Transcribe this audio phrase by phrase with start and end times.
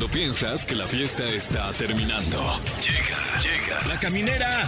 [0.00, 2.58] Cuando piensas que la fiesta está terminando.
[2.80, 3.86] Llega, llega.
[3.86, 4.64] La caminera.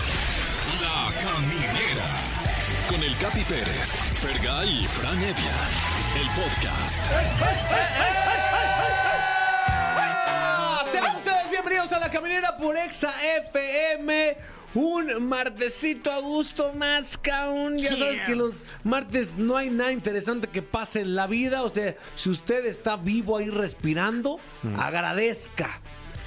[0.83, 2.05] La caminera.
[2.87, 5.57] Con el Capi Pérez, Fergay y Fran Evia.
[6.21, 7.07] El podcast.
[10.93, 13.15] Sean ustedes bienvenidos a la caminera por Exa
[13.47, 14.37] FM.
[14.75, 17.79] Un martesito a gusto más caún.
[17.79, 21.63] Ya sabes que los martes no hay nada interesante que pase en la vida.
[21.63, 24.39] O sea, si usted está vivo ahí respirando,
[24.79, 25.81] agradezca.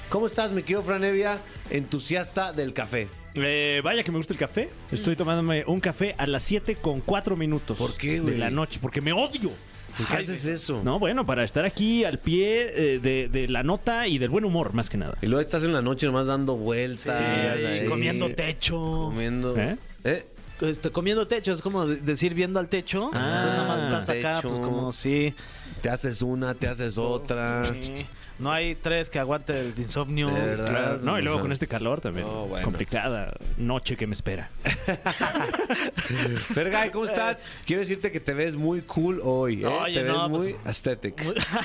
[0.08, 1.38] ¿Cómo estás, mi querido Franevia?
[1.70, 3.08] Entusiasta del café.
[3.34, 4.70] Eh, vaya que me gusta el café.
[4.92, 7.76] Estoy tomándome un café a las 7 con 4 minutos.
[7.76, 9.50] ¿Por qué, De la noche, porque me odio.
[9.96, 10.82] ¿Por qué Ay, haces eso?
[10.84, 14.44] No, bueno, para estar aquí al pie eh, de, de la nota y del buen
[14.44, 15.16] humor, más que nada.
[15.22, 17.16] Y luego estás en la noche nomás dando vueltas.
[17.18, 18.76] Sí, ahí, comiendo techo.
[19.06, 19.56] Comiendo.
[19.56, 19.76] ¿Eh?
[20.04, 20.26] ¿Eh?
[20.60, 23.10] Este, comiendo techo, es como de- decir viendo al techo.
[23.12, 24.48] Ah, Entonces nada más estás acá, techo.
[24.48, 25.34] pues como sí.
[25.86, 27.64] Te haces una, te haces otra.
[27.66, 28.04] sí.
[28.40, 30.28] No hay tres que aguante el insomnio.
[30.28, 32.26] Claro, no, y luego con este calor también.
[32.26, 32.64] No, bueno.
[32.64, 34.50] Complicada noche que me espera.
[36.54, 37.40] Fergay, ¿cómo estás?
[37.64, 39.62] Quiero decirte que te ves muy cool hoy.
[39.62, 39.66] ¿eh?
[39.68, 41.22] Oye, te ves no, muy pues, aesthetic.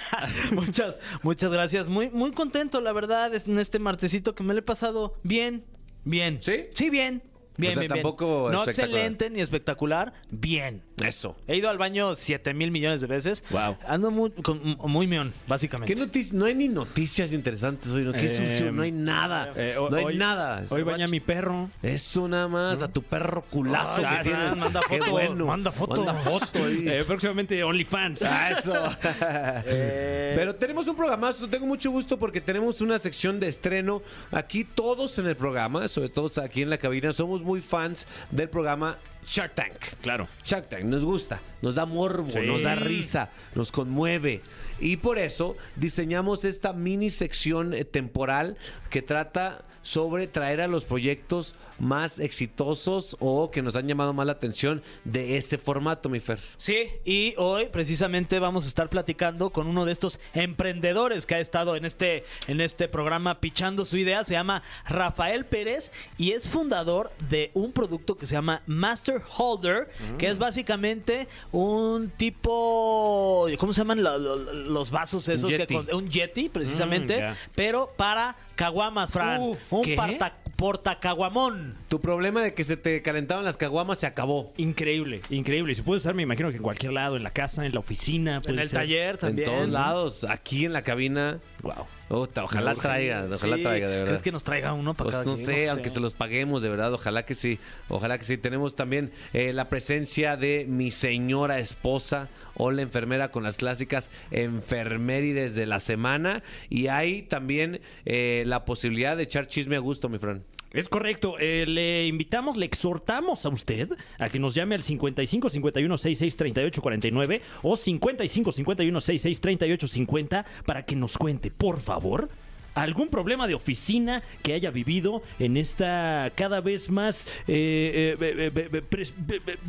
[0.51, 1.87] muchas, muchas gracias.
[1.87, 5.65] Muy, muy contento, la verdad, en este martesito que me lo he pasado bien,
[6.03, 6.37] bien.
[6.43, 6.67] ¿Sí?
[6.75, 7.23] Sí, bien.
[7.57, 8.03] Bien, O sea, bien, bien.
[8.03, 10.81] tampoco No excelente ni espectacular, bien.
[11.05, 11.35] Eso.
[11.47, 13.43] He ido al baño 7 mil millones de veces.
[13.49, 13.75] Wow.
[13.87, 15.93] Ando muy, con- muy meón, básicamente.
[15.93, 15.99] ¿Qué
[16.33, 18.13] no hay ni noticias interesantes hoy, ¿no?
[18.13, 18.71] ¿Qué Eh, surgió?
[18.71, 19.51] No hay nada.
[19.55, 20.63] Eh, no hay hoy- nada.
[20.69, 21.69] Hoy baña mi perro.
[21.81, 24.55] Eso nada más, a tu perro culazo Ay, que tienes.
[24.55, 25.45] Manda Qué foto, bueno.
[25.47, 26.03] manda foto.
[26.05, 26.85] Manda foto ahí.
[26.87, 28.21] Eh, próximamente OnlyFans.
[28.21, 28.73] Ah, eso.
[29.65, 34.01] Pero tenemos un programazo, tengo mucho gusto porque tenemos una sección de estreno.
[34.31, 38.49] Aquí todos en el programa, sobre todo aquí en la cabina, somos muy fans del
[38.49, 39.75] programa Shark Tank.
[40.01, 40.27] Claro.
[40.43, 42.39] Shark Tank nos gusta, nos da morbo, Sí.
[42.45, 44.41] nos da risa, nos conmueve.
[44.79, 48.57] Y por eso diseñamos esta mini sección eh, temporal
[48.89, 54.25] que trata sobre traer a los proyectos más exitosos o que nos han llamado más
[54.27, 56.39] la atención de ese formato, mi Fer.
[56.57, 61.39] Sí, y hoy precisamente vamos a estar platicando con uno de estos emprendedores que ha
[61.39, 64.23] estado en este, en este programa pichando su idea.
[64.23, 69.89] Se llama Rafael Pérez y es fundador de un producto que se llama Master Holder,
[70.19, 73.47] que es básicamente un tipo.
[73.57, 75.49] ¿Cómo se llaman la- lo- los vasos esos?
[75.49, 75.73] Un Yeti.
[75.73, 78.35] con- un Yeti, precisamente, Mm, pero para
[78.65, 79.41] caguamas, Fran.
[79.41, 79.95] Uf, un ¿qué?
[79.95, 81.75] parta- portacaguamón.
[81.89, 84.53] Tu problema de que se te calentaban las caguamas se acabó.
[84.57, 85.71] Increíble, increíble.
[85.71, 87.79] Y se puede usar, me imagino que en cualquier lado, en la casa, en la
[87.79, 88.35] oficina.
[88.35, 88.77] En puede el ser.
[88.79, 89.49] taller también.
[89.49, 91.39] En todos lados, aquí en la cabina.
[91.63, 91.87] Wow.
[92.09, 93.63] Ojalá Sí, traiga, ojalá sí.
[93.63, 94.07] traiga, de verdad.
[94.09, 95.45] ¿Crees que nos traiga uno para Pues cada no quien?
[95.45, 97.57] sé, aunque se los paguemos, de verdad, ojalá que sí,
[97.87, 98.37] ojalá que sí.
[98.37, 102.27] Tenemos también eh, la presencia de mi señora esposa,
[102.63, 106.43] Hola enfermera con las clásicas enfermerides de la semana.
[106.69, 110.43] Y hay también eh, la posibilidad de echar chisme a gusto, mi Fran.
[110.71, 111.39] Es correcto.
[111.39, 113.89] Eh, le invitamos, le exhortamos a usted
[114.19, 119.87] a que nos llame al 55 51 66 38 49 o 55 51 66 38
[119.87, 122.29] 50 para que nos cuente, por favor,
[122.73, 129.13] algún problema de oficina que haya vivido en esta cada vez más eh, eh, pres-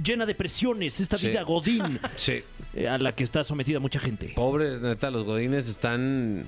[0.04, 1.28] llena de presiones, esta Sí.
[1.28, 2.42] vida godín Sí.
[2.74, 4.32] eh, a la que está sometida mucha gente.
[4.36, 6.46] Pobres, neta, los godines están...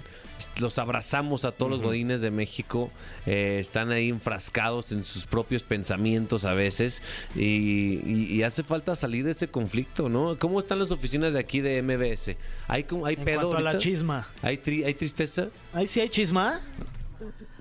[0.61, 2.91] Los abrazamos a todos los godines de México.
[3.27, 7.03] eh, están ahí enfrascados en sus propios pensamientos a veces.
[7.34, 10.37] Y, y- y hace falta salir de ese conflicto, ¿no?
[10.39, 12.37] ¿Cómo están las oficinas de aquí de MBS?
[12.69, 14.27] ¿Hay, como- hay En pedo cuanto a la chisma.
[14.43, 15.49] ¿Hay, tri- ¿Hay tristeza?
[15.72, 16.61] Ahí sí hay chisma.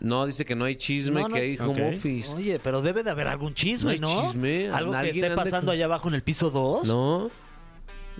[0.01, 2.35] No, dice que no hay chisme, No, no que hay- home office.
[2.35, 4.19] Oye, pero debe de haber algún chisme, No ¿no?
[4.19, 6.85] hay chisme, Algo que esté pasando con- allá abajo en el piso 2.
[6.87, 7.31] No.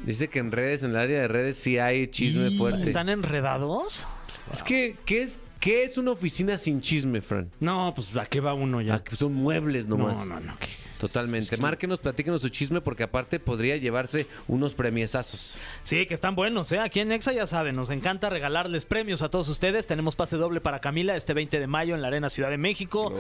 [0.05, 2.83] Dice que en redes, en el área de redes, sí hay chisme Y- fuerte.
[2.83, 4.05] ¿Están enredados?
[4.51, 7.49] Es que, ¿qué es, ¿qué es una oficina sin chisme, Fran?
[7.59, 9.03] No, pues ¿a qué va uno ya?
[9.03, 10.17] Que son muebles nomás.
[10.19, 10.53] No, no, no.
[10.59, 10.67] ¿qué?
[11.03, 11.57] Totalmente.
[11.57, 15.53] Márquenos, platíquenos su chisme porque aparte podría llevarse unos premiesazos.
[15.83, 16.79] Sí, que están buenos, ¿eh?
[16.79, 19.85] Aquí en Exa ya saben, nos encanta regalarles premios a todos ustedes.
[19.85, 23.11] Tenemos pase doble para Camila este 20 de mayo en la Arena Ciudad de México.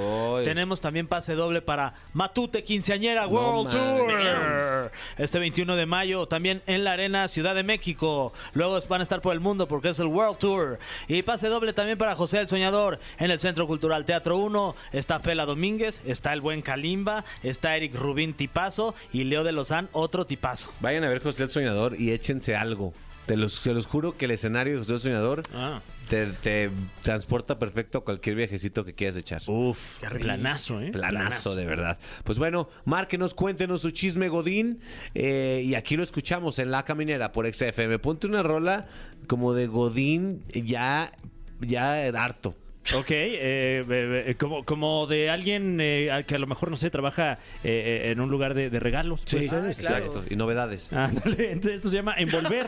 [0.45, 3.71] Tenemos también pase doble para Matute Quinceañera World.
[3.71, 4.89] Tour.
[5.17, 8.31] Este 21 de mayo también en la Arena Ciudad de México.
[8.53, 10.79] Luego van a estar por el mundo porque es el World Tour.
[11.09, 14.73] Y pase doble también para José el Soñador en el Centro Cultural Teatro 1.
[14.93, 19.89] Está Fela Domínguez, está el buen Kalimba, está Eric Rubín Tipazo y Leo de Lozán,
[19.91, 20.71] otro tipazo.
[20.79, 22.93] Vayan a ver José el Soñador y échense algo.
[23.25, 25.79] Te los, te los juro que el escenario de José el Soñador Ah.
[26.09, 26.69] te, te
[27.01, 29.41] transporta perfecto a cualquier viajecito que quieras echar.
[29.47, 30.91] Uf, Qué planazo, ¿eh?
[30.91, 31.97] Planazo, de verdad.
[32.25, 34.81] Pues bueno, márquenos, cuéntenos su chisme Godín.
[35.15, 37.97] eh, y aquí lo escuchamos en La Caminera por XFM.
[37.99, 38.87] Ponte una rola
[39.27, 41.13] como de Godín ya
[41.61, 42.55] ya harto.
[42.95, 47.33] Ok, eh, eh, como, como de alguien eh, que a lo mejor, no sé, trabaja
[47.63, 49.23] eh, eh, en un lugar de, de regalos.
[49.25, 49.67] Ah, claro.
[49.67, 50.23] exacto.
[50.29, 50.91] Y novedades.
[50.91, 52.67] Ándale, entonces esto se llama Envolver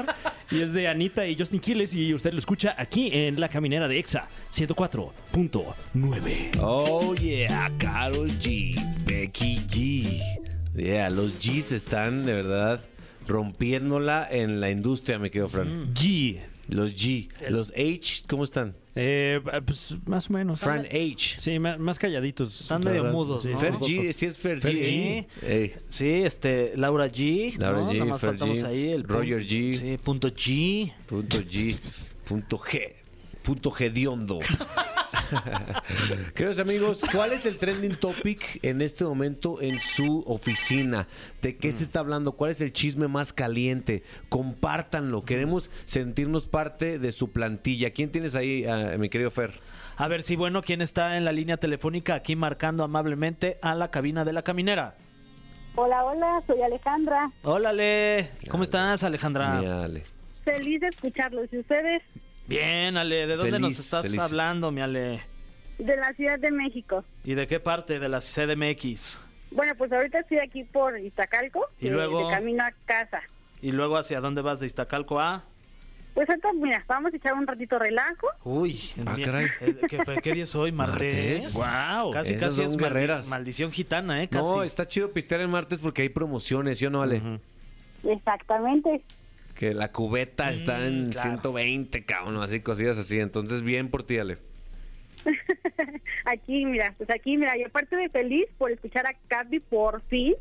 [0.52, 3.88] y es de Anita y Justin Quiles y usted lo escucha aquí en La Caminera
[3.90, 6.60] de EXA 104.9.
[6.62, 8.76] Oh yeah, Carol G,
[9.06, 10.22] Becky G.
[10.76, 12.82] Yeah, los G's están de verdad
[13.28, 15.94] rompiéndola en la industria, me quedo Fran.
[15.94, 16.40] G.
[16.68, 18.76] Los G, los H, ¿cómo están?
[18.98, 20.60] Eh, pues más o menos.
[20.62, 21.40] Fran H.
[21.42, 22.62] Sí, más, más calladitos.
[22.62, 23.12] Están medio verdad.
[23.18, 23.50] mudos, Sí.
[23.50, 23.60] ¿no?
[23.60, 23.74] Fer.
[23.74, 24.84] G, sí es Fer, Fer G.
[24.84, 25.28] G.
[25.46, 27.58] Ey, Sí, este, Laura G.
[27.58, 27.92] Laura ¿no?
[27.92, 29.74] G, Nada más Fer faltamos G, ahí el Roger punto- G.
[29.76, 30.94] Sí, punto G.
[31.08, 31.78] punto G,
[32.26, 32.94] punto G,
[33.44, 34.40] punto Gediondo.
[36.36, 41.08] Queridos amigos, ¿cuál es el trending topic en este momento en su oficina?
[41.42, 42.34] ¿De qué se está hablando?
[42.34, 44.04] ¿Cuál es el chisme más caliente?
[44.30, 45.24] Compártanlo.
[45.24, 47.92] Queremos sentirnos parte de su plantilla.
[47.92, 49.60] ¿Quién tienes ahí, ah, mi querido Fer?
[49.98, 53.92] A ver si, bueno, ¿quién está en la línea telefónica aquí marcando amablemente a la
[53.92, 54.96] cabina de la caminera?
[55.76, 57.32] Hola, hola, soy Alejandra.
[57.44, 58.30] Hola, Ale.
[58.50, 59.84] ¿Cómo estás, Alejandra?
[59.84, 60.04] Ale.
[60.44, 61.52] Feliz de escucharlos.
[61.52, 62.02] ¿Y ustedes?
[62.48, 63.28] Bien, Ale.
[63.28, 64.20] ¿De dónde nos estás feliz.
[64.20, 65.22] hablando, mi Ale?
[65.80, 67.04] De la Ciudad de México.
[67.24, 69.20] ¿Y de qué parte de la CDMX?
[69.52, 71.66] Bueno, pues ahorita estoy aquí por Iztacalco.
[71.80, 72.28] ¿Y eh, luego?
[72.30, 73.22] De camino a casa.
[73.62, 75.44] ¿Y luego hacia dónde vas de Iztacalco a?
[76.14, 78.28] Pues ahorita, mira, vamos a echar un ratito relajo.
[78.46, 79.48] Uy, Ah, mi- caray.
[79.60, 80.72] eh, ¿qué, qué día es hoy?
[80.72, 81.54] ¿Martes?
[81.54, 81.54] Martes.
[81.54, 82.12] Wow.
[82.12, 83.28] Casi, Esas casi son es guerreras.
[83.28, 84.28] maldición gitana, ¿eh?
[84.30, 84.44] Casi.
[84.50, 87.22] No, está chido pistear el martes porque hay promociones, ¿sí o no, Ale?
[88.04, 89.02] Exactamente.
[89.56, 91.30] Que la cubeta está Mm, en claro.
[91.42, 93.20] 120, cabrón, así cosillas así.
[93.20, 94.38] Entonces, bien por ti, Ale.
[96.26, 100.34] Aquí, mira, pues aquí, mira, y aparte de feliz por escuchar a Capi por fin.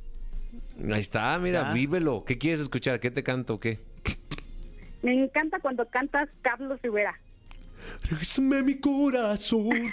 [0.91, 1.73] Ahí está, mira, Ya.
[1.73, 2.25] vívelo.
[2.27, 3.01] ¿Qué quieres escuchar?
[3.01, 3.79] ¿Qué te canto o qué?
[5.03, 7.19] Me encanta cuando cantas Carlos Rivera.
[8.09, 9.93] Regrésame mi corazón.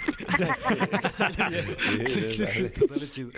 [2.06, 3.30] Sí, sí, sí, te sale chido.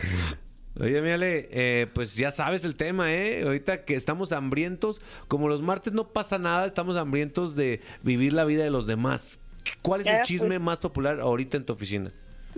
[0.80, 3.42] Oye, mi Ale, eh, pues ya sabes el tema, ¿eh?
[3.44, 8.44] Ahorita que estamos hambrientos, como los martes no pasa nada, estamos hambrientos de vivir la
[8.44, 9.40] vida de los demás.
[9.82, 10.60] ¿Cuál es el Ya, chisme pues.
[10.60, 12.10] más popular ahorita en tu oficina?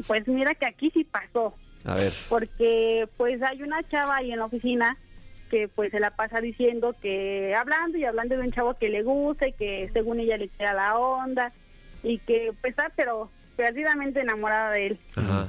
[0.07, 1.55] Pues mira que aquí sí pasó.
[1.85, 2.13] A ver.
[2.29, 4.97] porque pues hay una chava ahí en la oficina
[5.51, 9.05] que pues se la pasa diciendo que hablando y hablando de un chavo que le
[9.05, 11.53] gusta y que según ella le queda la onda
[12.03, 15.49] y que pues está pero perdidamente enamorada de él Ajá.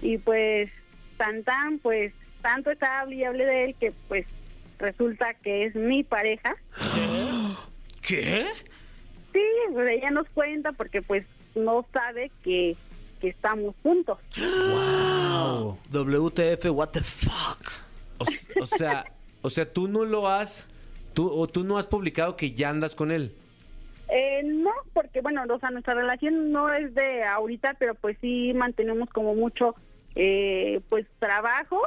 [0.00, 0.70] y pues
[1.18, 4.26] tan tan pues tanto está hable y hable de él que pues
[4.78, 6.56] resulta que es mi pareja
[8.00, 8.46] ¿Qué?
[9.32, 9.42] sí
[9.72, 12.76] pues ella nos cuenta porque pues no sabe que
[13.20, 15.78] que estamos juntos Wow.
[15.92, 17.72] WTF, what the fuck.
[18.18, 18.24] O,
[18.62, 19.04] o sea,
[19.42, 20.66] o sea, tú no lo has,
[21.14, 23.32] tú, o tú no has publicado que ya andas con él.
[24.08, 28.52] Eh, no, porque bueno, o sea, nuestra relación no es de ahorita, pero pues sí
[28.54, 29.74] mantenemos como mucho,
[30.20, 31.80] eh, pues trabajo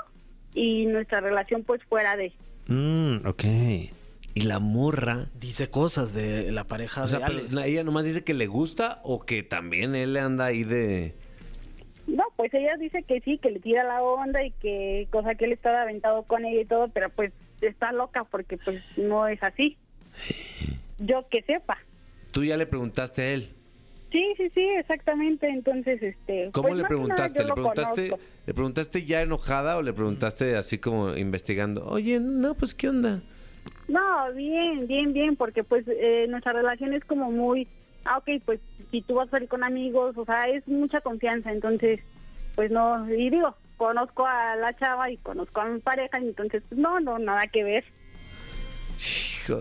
[0.54, 2.32] y nuestra relación pues fuera de.
[2.68, 3.44] Mm, ok.
[4.34, 5.28] Y la morra.
[5.38, 9.02] Dice cosas de la pareja O sea, de pero ella nomás dice que le gusta
[9.04, 11.14] o que también él anda ahí de.
[12.08, 15.46] No, pues ella dice que sí, que le tira la onda y que cosa que
[15.46, 19.44] él estaba aventado con ella y todo, pero pues está loca porque pues no es
[19.44, 19.78] así.
[21.00, 21.78] Yo que sepa.
[22.32, 23.50] Tú ya le preguntaste a él.
[24.12, 25.48] Sí, sí, sí, exactamente.
[25.48, 26.50] Entonces, este.
[26.52, 27.44] ¿Cómo pues, le nada preguntaste?
[27.44, 28.28] ¿Le preguntaste, conozco.
[28.46, 31.86] ¿Le preguntaste ya enojada o le preguntaste así como investigando?
[31.86, 33.22] Oye, no, pues ¿qué onda?
[33.88, 37.68] No, bien, bien, bien, porque pues eh, nuestra relación es como muy,
[38.06, 38.60] ah, ok, pues
[38.90, 42.00] si tú vas a salir con amigos, o sea, es mucha confianza, entonces,
[42.56, 47.00] pues no, y digo, conozco a la chava y conozco a mi pareja, entonces, no,
[47.00, 47.84] no, nada que ver.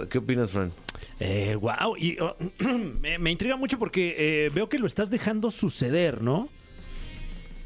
[0.09, 0.73] ¿Qué opinas, Fran?
[1.19, 1.97] Eh, wow.
[1.99, 2.37] Y oh,
[3.01, 6.49] me, me intriga mucho porque eh, veo que lo estás dejando suceder, ¿no?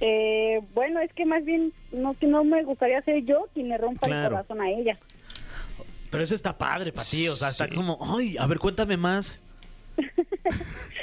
[0.01, 3.79] Eh, bueno, es que más bien, no, que no me gustaría ser yo quien le
[3.79, 4.25] rompa Claro.
[4.25, 4.99] el corazón a ella.
[6.11, 7.75] Pero eso está padre para ti, o sea, está Sí.
[7.75, 9.43] como, ay, a ver, cuéntame más.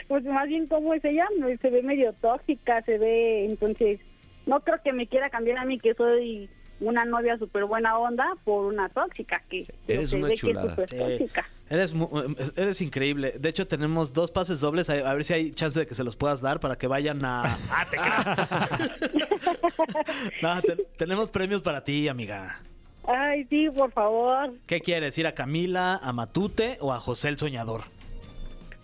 [0.07, 1.25] Pues más bien, ¿cómo es ella?
[1.61, 3.97] Se ve medio tóxica, se ve, entonces,
[4.45, 6.49] no creo que me quiera cambiar a mí, que soy
[6.81, 10.75] una novia súper buena onda, por una tóxica, que Eres una chulada.
[10.75, 11.45] que es tóxica.
[11.69, 12.09] Eres, mu-
[12.57, 13.35] eres increíble.
[13.39, 14.89] De hecho, tenemos dos pases dobles.
[14.89, 17.23] A, a ver si hay chance de que se los puedas dar para que vayan
[17.23, 17.43] a.
[17.69, 18.27] ¡Ah, te creas!
[20.41, 22.59] no, te- tenemos premios para ti, amiga.
[23.07, 24.53] Ay, sí, por favor.
[24.67, 25.17] ¿Qué quieres?
[25.17, 27.83] ¿Ir a Camila, a Matute o a José el Soñador?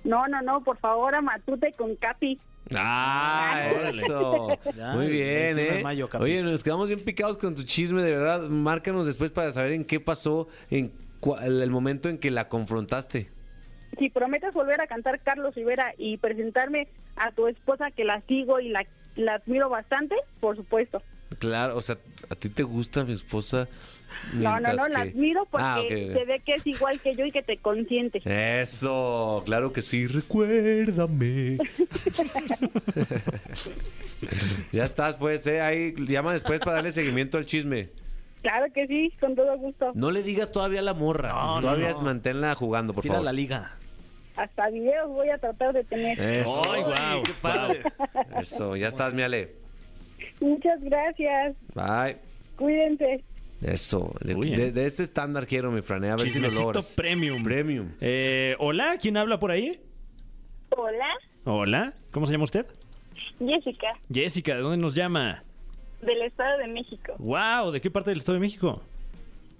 [0.03, 2.39] No, no, no, por favor, a Matute con Capi.
[2.75, 4.49] Ah, eso.
[4.75, 5.83] Ya, Muy bien, 21 de ¿eh?
[5.83, 6.09] mayo.
[6.19, 8.41] Oye, nos quedamos bien picados con tu chisme, de verdad.
[8.41, 10.91] Márcanos después para saber en qué pasó, en
[11.41, 13.29] el, el momento en que la confrontaste.
[13.97, 18.59] si prometes volver a cantar Carlos Rivera y presentarme a tu esposa que la sigo
[18.59, 21.01] y la, la admiro bastante, por supuesto.
[21.39, 21.97] Claro, o sea,
[22.29, 23.67] ¿a ti te gusta mi esposa?
[24.33, 27.25] No, no, no, la que- admiro porque Ah, se ve que es igual que yo
[27.25, 28.21] y que te consiente.
[28.25, 31.57] Eso, claro que sí, recuérdame.
[34.71, 37.89] ya estás, pues, eh, ahí llama después para darle seguimiento al chisme.
[38.41, 39.91] Claro que sí, con todo gusto.
[39.95, 42.01] No le digas todavía a la morra, No, todavía no.
[42.01, 43.25] manténla jugando, por Tira favor.
[43.25, 43.71] la liga.
[44.35, 46.19] Hasta videos voy a tratar de tener.
[46.19, 46.83] Eso, Ay,
[47.25, 47.81] qué padre.
[48.39, 49.55] eso, ya estás, mi Ale.
[50.39, 51.55] Muchas gracias.
[51.73, 52.17] Bye.
[52.55, 53.23] Cuídense.
[53.61, 56.93] Eso, de, ese estándar quiero, mi Fran, a ver si lo logras.
[56.95, 57.43] premium.
[57.43, 57.89] Premium.
[57.99, 59.79] Eh, Hola, ¿quién habla por ahí?
[60.69, 61.07] Hola,
[61.45, 62.67] Hola, ¿cómo se llama usted?
[63.39, 65.43] Jessica, Jessica, ¿de dónde nos llama?
[66.01, 68.81] del Estado de México, Wow, ¿de qué parte del Estado de México?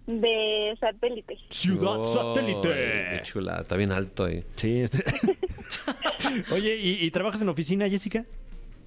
[0.05, 1.35] de satélite.
[1.49, 2.69] Ciudad Satélite.
[2.69, 4.41] Qué chula, está bien alto ahí.
[4.55, 4.79] Sí.
[4.79, 5.03] este-
[6.53, 8.23] Oye, ¿y, y trabajas en la oficina, Jessica?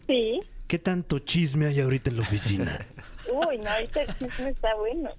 [0.07, 0.41] Sí.
[0.67, 2.87] ¿Qué tanto chisme hay ahorita en la oficina?
[3.33, 5.11] Uy, no, este chisme está bueno.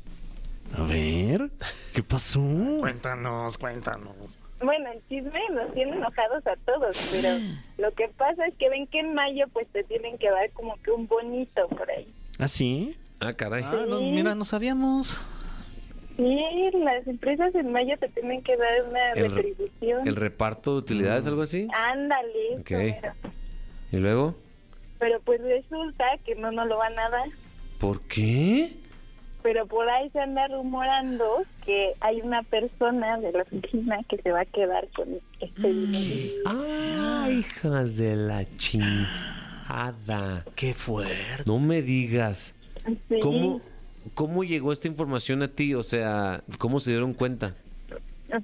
[0.77, 1.50] A ver,
[1.94, 2.39] ¿qué pasó?
[2.80, 4.39] Cuéntanos, cuéntanos.
[4.62, 7.38] Bueno, el chisme nos tiene enojados a todos, pero
[7.77, 10.75] lo que pasa es que ven que en mayo pues te tienen que dar como
[10.82, 12.13] que un bonito por ahí.
[12.39, 12.96] ¿Ah, sí?
[13.20, 13.63] Ah, caray.
[13.65, 15.20] Ah, no, mira, no sabíamos.
[16.18, 20.08] Sí, las empresas en mayo te tienen que dar una El re- retribución.
[20.08, 21.68] ¿El reparto de utilidades, algo así?
[21.74, 22.72] Ándale, Ok.
[23.91, 24.36] ¿Y luego?
[25.00, 27.27] Pero pues resulta que no nos lo van a dar.
[27.82, 28.78] ¿Por qué?
[29.42, 34.32] Pero por ahí se anda rumorando que hay una persona de la oficina que se
[34.32, 35.08] va a quedar con
[35.40, 36.44] este dinero.
[36.46, 40.46] Ah, hijas de la chingada.
[40.56, 41.44] Qué fuerte.
[41.48, 42.54] No me digas.
[43.10, 43.20] Sí.
[43.20, 43.62] ¿Cómo,
[44.14, 45.74] ¿Cómo llegó esta información a ti?
[45.74, 47.56] O sea, ¿cómo se dieron cuenta?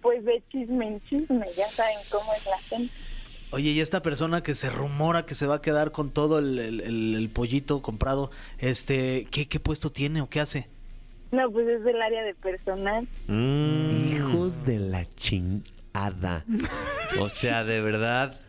[0.02, 3.07] Pues de chisme en chisme, ya saben cómo es la gente.
[3.52, 6.60] Oye, y esta persona que se rumora que se va a quedar con todo el,
[6.60, 10.68] el- el- el pollito comprado, este, ¿qué, ¿qué puesto tiene o qué hace?
[11.32, 13.08] No, pues es del área de personal.
[13.28, 14.14] Mm.
[14.16, 16.46] Hijos de la chingada.
[17.20, 18.40] O sea, de verdad.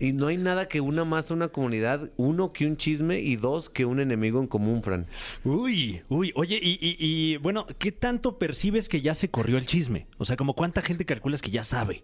[0.00, 2.10] Y no hay nada que una más a una comunidad.
[2.16, 3.20] Uno, que un chisme.
[3.20, 5.06] Y dos, que un enemigo en común, Fran.
[5.44, 9.66] Uy, uy, oye, y, y- y, bueno, ¿qué tanto percibes que ya se corrió el
[9.66, 10.06] chisme?
[10.18, 12.02] O sea, como cuánta gente calculas que ya sabe.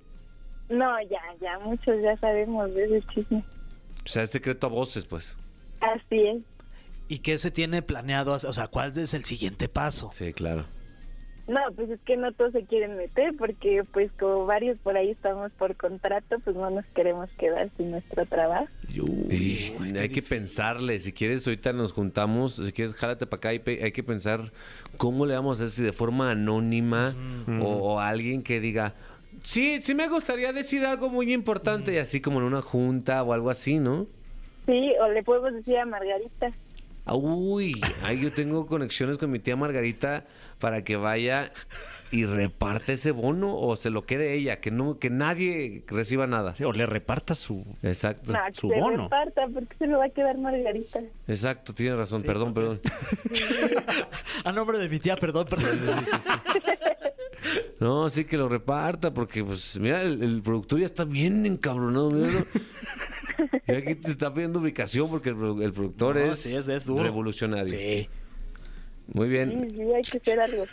[0.70, 3.44] No, ya, ya, muchos ya sabemos de ese chisme.
[4.04, 5.36] O sea, es secreto a voces, pues.
[5.80, 6.38] Así es.
[7.08, 8.32] ¿Y qué se tiene planeado?
[8.34, 10.10] O sea, ¿cuál es el siguiente paso?
[10.12, 10.64] Sí, claro.
[11.48, 15.10] No, pues es que no todos se quieren meter porque pues como varios por ahí
[15.10, 18.68] estamos por contrato, pues no nos queremos quedar sin nuestro trabajo.
[18.88, 21.00] Y hay que pensarle.
[21.00, 22.54] Si quieres, ahorita nos juntamos.
[22.56, 23.54] Si quieres, jálate para acá.
[23.54, 24.52] Y pe- hay que pensar
[24.96, 27.16] cómo le vamos a hacer si de forma anónima
[27.60, 28.94] o, o alguien que diga.
[29.42, 33.32] Sí, sí me gustaría decir algo muy importante, y así como en una junta o
[33.32, 34.06] algo así, ¿no?
[34.66, 36.52] Sí, o le podemos decir a Margarita.
[37.06, 40.26] Ah, Uy, ahí yo tengo conexiones con mi tía Margarita
[40.58, 41.50] para que vaya
[42.12, 46.54] y reparte ese bono o se lo quede ella, que no, que nadie reciba nada.
[46.54, 47.64] Sí, o le reparta su...
[47.82, 49.04] Exacto, que su se bono.
[49.04, 51.00] reparta porque se lo va a quedar Margarita.
[51.26, 52.80] exacto, tienes razón, perdón, perdón.
[54.44, 56.04] A nombre de mi tía, perdón, perdón.
[57.80, 62.11] No, sí que lo reparta, porque pues, mira, el, el productor ya está bien encabronado,
[62.11, 62.44] míralo.
[63.66, 66.68] Y aquí te está pidiendo ubicación porque el, produ- el productor No, es, sí, es-
[66.68, 67.02] es duro.
[67.02, 67.68] revolucionario.
[67.78, 68.09] Sí.
[69.12, 69.70] Muy Sí, bien.
[69.75, 70.64] sí, hay que hacer algo.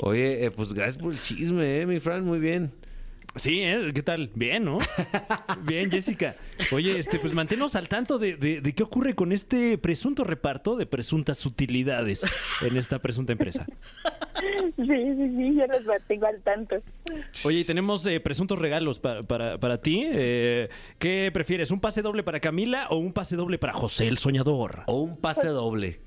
[0.00, 2.72] Oye, eh, pues gracias por el chisme, eh, mi Fran, muy bien.
[3.36, 3.92] Sí, ¿eh?
[3.94, 4.30] ¿Qué tal?
[4.34, 4.78] Bien, ¿no?
[5.62, 6.34] Bien, Jessica.
[6.72, 10.76] Oye, este, pues manténnos al tanto de, de- de qué ocurre con este presunto reparto
[10.76, 12.22] de presuntas utilidades
[12.62, 13.64] en esta presunta empresa.
[14.76, 16.76] Sí, sí, sí, yo los mantengo al tanto.
[17.44, 20.04] Oye, y tenemos eh, presuntos regalos pa- para, para ti.
[20.10, 20.68] Eh,
[20.98, 21.70] ¿Qué prefieres?
[21.70, 24.82] ¿Un pase doble para Camila o un pase doble para José el Soñador?
[24.86, 26.00] O un pase doble.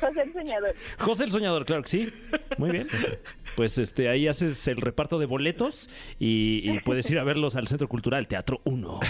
[0.00, 0.74] José el Soñador.
[0.98, 2.08] José el Soñador, claro que sí.
[2.56, 2.88] Muy bien.
[3.60, 7.68] Pues este, ahí haces el reparto de boletos y, y puedes ir a verlos al
[7.68, 9.00] Centro Cultural Teatro 1.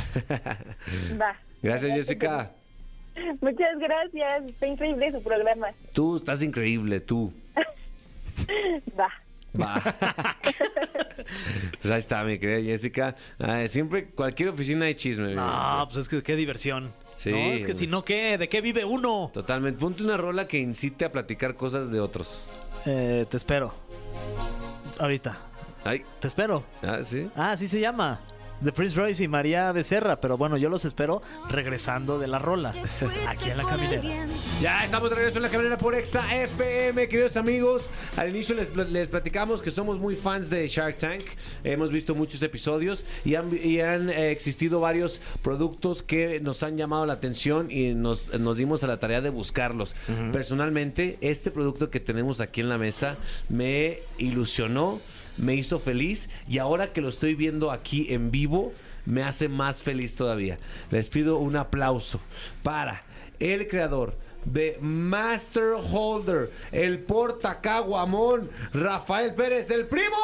[1.21, 1.37] Va.
[1.62, 2.50] Gracias, Jessica.
[3.40, 4.49] Muchas gracias.
[4.49, 5.69] Está increíble su programa.
[5.92, 7.33] Tú estás increíble, tú.
[8.99, 9.09] Va.
[9.61, 9.80] Va.
[11.80, 13.14] pues ahí está, mi querida Jessica.
[13.38, 15.33] Ay, siempre, cualquier oficina hay chisme.
[15.37, 16.92] No, pues es que qué diversión.
[17.14, 18.37] Sí, No, es que si no, ¿qué?
[18.37, 19.30] ¿De qué vive uno?
[19.33, 19.78] Totalmente.
[19.78, 22.45] Ponte una rola que incite a platicar cosas de otros.
[22.87, 23.73] Eh, te espero.
[24.99, 25.37] Ahorita.
[25.85, 26.62] Ay, Te espero.
[26.83, 27.31] ah, sí.
[27.35, 28.19] Ah, así se llama.
[28.61, 30.21] De Prince Royce y María Becerra.
[30.21, 32.75] Pero bueno, yo los espero regresando de la rola.
[33.29, 34.02] Aquí en la caminera.
[34.61, 37.88] Ya estamos de regreso en la caminera por Exa FM, queridos amigos.
[38.17, 41.23] Al inicio les, les platicamos que somos muy fans de Shark Tank.
[41.64, 46.76] Hemos visto muchos episodios y han, y han eh, existido varios productos que nos han
[46.76, 49.95] llamado la atención y nos, nos dimos a la tarea de buscarlos.
[50.33, 53.17] Personalmente, este producto que tenemos aquí en la mesa
[53.49, 55.00] me ilusionó,
[55.37, 58.73] me hizo feliz y ahora que lo estoy viendo aquí en vivo,
[59.07, 60.59] me hace más feliz todavía.
[60.91, 62.21] Les pido un aplauso
[62.63, 63.03] para
[63.39, 70.17] el creador de Master Holder, el portacaguamón, Rafael Pérez, el primo.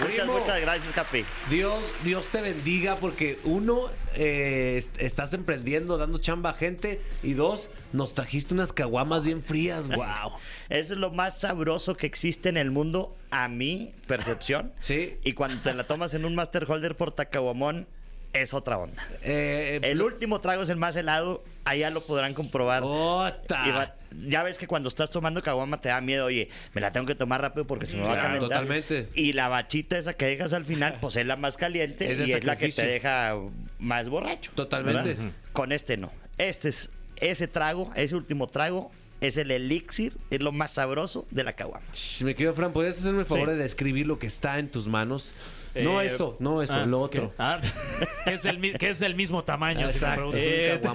[0.00, 0.38] Muchas, Primo.
[0.38, 1.24] muchas gracias, Capi.
[1.48, 7.34] Dios, Dios te bendiga porque uno, eh, est- estás emprendiendo, dando chamba a gente y
[7.34, 10.32] dos, nos trajiste unas caguamas bien frías, wow.
[10.68, 14.72] Eso es lo más sabroso que existe en el mundo, a mi percepción.
[14.80, 15.16] Sí.
[15.24, 17.86] Y cuando te la tomas en un Master Holder por Tacaguamón,
[18.32, 19.02] es otra onda.
[19.22, 22.82] Eh, El último trago es el más helado, allá lo podrán comprobar.
[22.84, 23.66] ¡Ota!
[23.66, 23.94] Y va-
[24.26, 27.14] ya ves que cuando estás tomando caguama te da miedo, oye, me la tengo que
[27.14, 28.40] tomar rápido porque se me va a calentar.
[28.40, 29.08] totalmente.
[29.14, 32.32] Y la bachita esa que dejas al final, pues es la más caliente Es y
[32.32, 33.36] es la que te deja
[33.78, 34.50] más borracho.
[34.54, 35.14] Totalmente.
[35.14, 35.32] ¿verdad?
[35.52, 36.12] Con este no.
[36.38, 36.90] Este es
[37.20, 38.90] ese trago, ese último trago,
[39.20, 41.84] es el elixir, es lo más sabroso de la caguama.
[42.24, 43.54] Me querido Fran, ¿podrías hacerme el favor Sí.
[43.56, 45.34] de describir lo que está en tus manos?
[45.74, 47.32] No Eh, eso, no eso, ah, lo otro.
[47.38, 47.60] Ah,
[48.24, 49.80] que, es del, mi- que es del mismo tamaño.
[49.80, 50.40] si me Exacto, preguntas.
[50.42, 50.46] es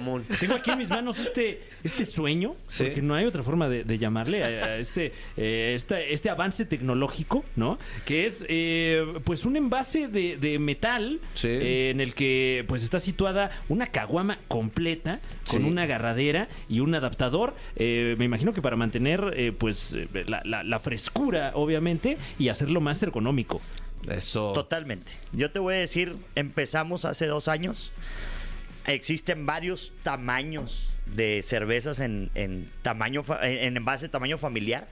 [0.06, 0.36] un Eh.
[0.40, 2.84] Tengo aquí en mis manos este, este sueño, Sí.
[2.84, 6.64] porque no hay otra forma de, de llamarle a, a este, eh, esta- este avance
[6.64, 7.78] tecnológico, ¿no?
[8.04, 11.48] Que es eh, pues un envase de, de metal Sí.
[11.50, 15.68] en el que pues está situada una caguama completa con Sí.
[15.68, 17.54] una agarradera y un adaptador.
[17.76, 22.80] eh, me imagino que para mantener eh, pues la, la- la frescura, obviamente, y hacerlo
[22.80, 23.60] más ergonómico.
[24.10, 24.52] Eso.
[24.52, 25.12] Totalmente.
[25.32, 27.92] Yo te voy a decir, empezamos hace dos años.
[28.86, 34.88] Existen varios tamaños de cervezas en, en tamaño en, en envase tamaño familiar.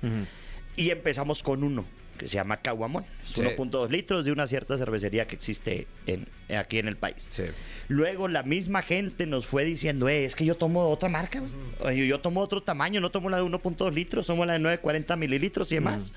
[0.77, 1.85] Y empezamos con uno
[2.19, 3.05] que se llama Caguamón.
[3.23, 3.41] Es Sí.
[3.43, 7.27] 1.2 litros de una cierta cervecería que existe en, aquí en el país.
[7.29, 7.45] Sí.
[7.89, 11.43] Luego la misma gente nos fue diciendo, eh, es que yo tomo otra marca.
[11.81, 15.17] Oye, yo tomo otro tamaño, no tomo la de 1.2 litros, tomo la de 940
[15.17, 16.13] mililitros y demás.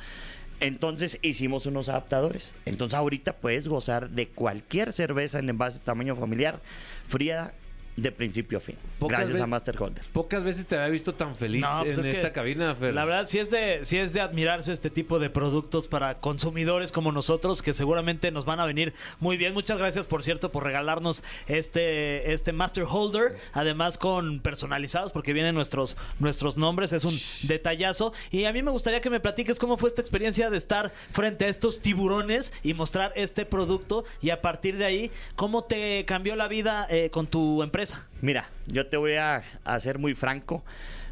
[0.60, 2.54] Entonces hicimos unos adaptadores.
[2.66, 6.60] Entonces ahorita puedes gozar de cualquier cerveza en envase tamaño familiar,
[7.08, 7.54] fría
[7.98, 8.76] de principio a fin.
[9.00, 10.04] Pocas gracias a Master Holder.
[10.14, 12.94] Pocas veces te había visto tan feliz No, pues en es que esta cabina, Fer.
[12.94, 16.92] La verdad, sí es, de, sí es de admirarse este tipo de productos para consumidores
[16.92, 19.54] como nosotros, que seguramente nos van a venir muy bien.
[19.54, 25.56] Muchas gracias, por cierto, por regalarnos este, este Master Holder, además con personalizados, porque vienen
[25.56, 28.14] nuestros, nuestros nombres, es un detallazo.
[28.30, 31.46] Y a mí me gustaría que me platiques cómo fue esta experiencia de estar frente
[31.46, 36.36] a estos tiburones y mostrar este producto, y a partir de ahí, cómo te cambió
[36.36, 37.87] la vida eh, con tu empresa.
[38.22, 40.64] Mira, yo te voy a, a ser muy franco.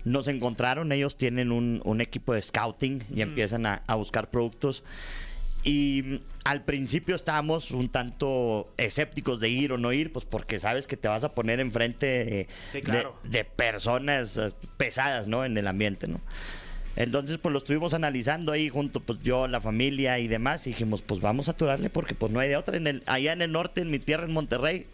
[0.04, 4.84] Nos encontraron, ellos tienen un, un equipo de scouting y empiezan a, a buscar productos.
[5.64, 10.60] Y mm, al principio estábamos un tanto escépticos de ir o no ir, pues porque
[10.60, 13.16] sabes que te vas a poner enfrente de, Sí, claro.
[13.24, 15.44] de- de personas eh, pesadas, ¿no?
[15.44, 16.22] En el ambiente, ¿no?
[16.98, 21.02] Entonces, pues lo estuvimos analizando ahí junto, pues yo, la familia y demás, y dijimos,
[21.02, 22.78] pues vamos a aturarle porque pues no hay de otra.
[22.78, 24.86] En el, allá en el norte, en mi tierra, en Monterrey,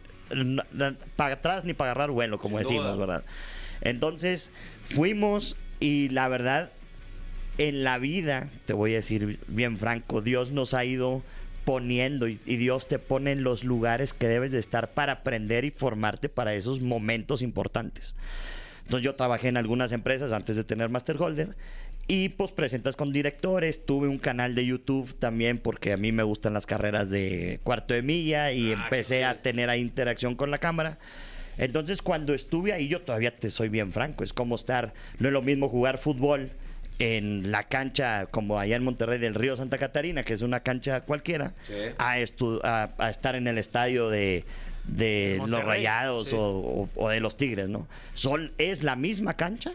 [1.15, 3.05] para atrás ni para agarrar vuelo, como Sin decimos, duda.
[3.05, 3.23] ¿verdad?
[3.81, 4.51] Entonces,
[4.83, 6.71] fuimos y la verdad,
[7.57, 11.23] en la vida, te voy a decir bien franco, Dios nos ha ido
[11.65, 15.65] poniendo y, y Dios te pone en los lugares que debes de estar para aprender
[15.65, 18.15] y formarte para esos momentos importantes.
[18.83, 21.55] Entonces yo trabajé en algunas empresas antes de tener Master Holder
[22.13, 26.23] y pues presentas con directores, tuve un canal de YouTube también porque a mí me
[26.23, 30.57] gustan las carreras de cuarto de milla y empecé a tener ahí interacción con la
[30.57, 30.97] cámara.
[31.57, 35.33] Entonces cuando estuve ahí yo todavía te soy bien franco, es como estar, no es
[35.33, 36.49] lo mismo jugar fútbol
[36.99, 41.01] en la cancha como allá en Monterrey del Río Santa Catarina, que es una cancha
[41.01, 41.73] cualquiera, Sí.
[41.97, 42.15] a,
[42.63, 44.43] a, a estar en el estadio de,
[44.85, 46.35] de los Rayados sí.
[46.37, 47.87] o, o- o de los Tigres, ¿no?
[48.15, 49.71] Son, es la misma cancha,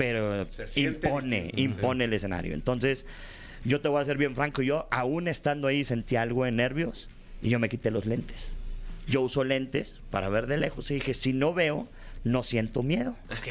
[0.00, 1.60] pero impone, distinto.
[1.60, 2.54] impone el escenario.
[2.54, 3.04] Entonces,
[3.66, 7.10] yo te voy a ser bien franco, yo aún estando ahí sentí algo de nervios
[7.42, 8.52] y yo me quité los lentes.
[9.06, 11.86] Yo uso lentes para ver de lejos y dije, si no veo,
[12.24, 13.14] no siento miedo.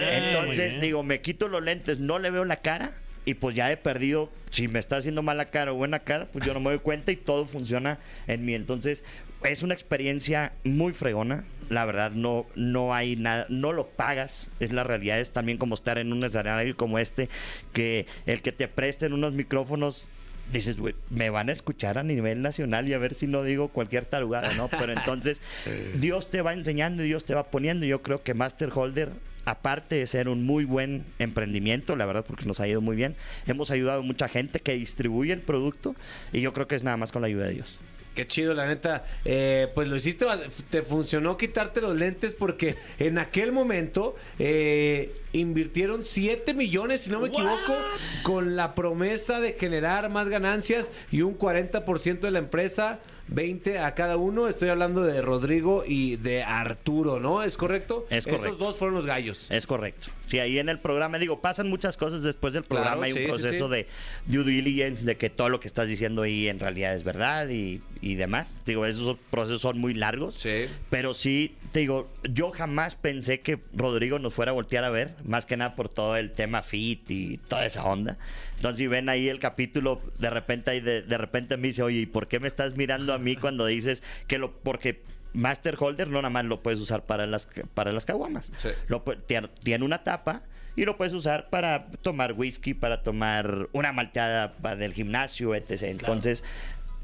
[0.00, 2.92] Entonces digo, me quito los lentes, no le veo la cara
[3.26, 6.46] y pues ya he perdido, si me está haciendo mala cara o buena cara, pues
[6.46, 8.54] yo no me doy cuenta y todo funciona en mí.
[8.54, 9.04] Entonces
[9.44, 11.44] es una experiencia muy fregona.
[11.70, 15.74] La verdad no, no hay nada, no lo pagas, es la realidad, es también como
[15.74, 17.30] estar en un escenario como este,
[17.72, 20.08] que el que te presten unos micrófonos
[20.52, 23.68] dices, güey, me van a escuchar a nivel nacional y a ver si no digo
[23.68, 24.68] cualquier tarugada, ¿no?
[24.68, 25.40] Pero entonces
[25.94, 27.86] Dios te va enseñando y Dios te va poniendo.
[27.86, 29.10] Yo creo que Master Holder,
[29.44, 33.16] aparte de ser un muy buen emprendimiento, la verdad, porque nos ha ido muy bien,
[33.46, 35.94] hemos ayudado a mucha gente que distribuye el producto
[36.32, 37.78] y yo creo que es nada más con la ayuda de Dios.
[38.14, 39.04] Qué chido, la neta.
[39.24, 40.26] Eh, pues lo hiciste,
[40.70, 47.20] te funcionó quitarte los lentes porque en aquel momento eh, invirtieron 7 millones, si no
[47.20, 47.74] me equivoco,
[48.22, 53.94] con la promesa de generar más ganancias y un 40% de la empresa 20 a
[53.94, 54.48] cada uno.
[54.48, 57.42] Estoy hablando de Rodrigo y de Arturo, ¿no?
[57.42, 58.06] ¿Es correcto?
[58.10, 58.46] Es correcto.
[58.46, 59.50] Estos dos fueron los gallos.
[59.50, 60.08] Es correcto.
[60.26, 62.96] Sí, ahí en el programa, digo, pasan muchas cosas después del programa.
[62.96, 63.74] Claro, Hay sí, un sí, proceso sí.
[63.74, 63.86] de
[64.26, 67.80] due diligence, de que todo lo que estás diciendo ahí en realidad es verdad y,
[68.00, 68.60] y demás.
[68.66, 70.34] Digo, esos procesos son muy largos.
[70.34, 70.66] Sí.
[70.90, 75.14] Pero sí, te digo, yo jamás pensé que Rodrigo nos fuera a voltear a ver,
[75.24, 78.16] más que nada por todo el tema fit y toda esa onda.
[78.56, 82.00] Entonces, si ven ahí el capítulo, de repente ahí de, de repente me dice, oye,
[82.00, 84.52] ¿y por qué me estás mirando a mí cuando dices que lo...
[84.52, 85.02] porque
[85.32, 88.50] Master Holder no nada más lo puedes usar para las, para las caguamas.
[88.58, 88.70] Sí.
[88.88, 90.42] Lo tiene, una tapa
[90.74, 95.82] y lo puedes usar para tomar whisky, para tomar una malteada del gimnasio, etc.
[95.84, 96.42] Entonces,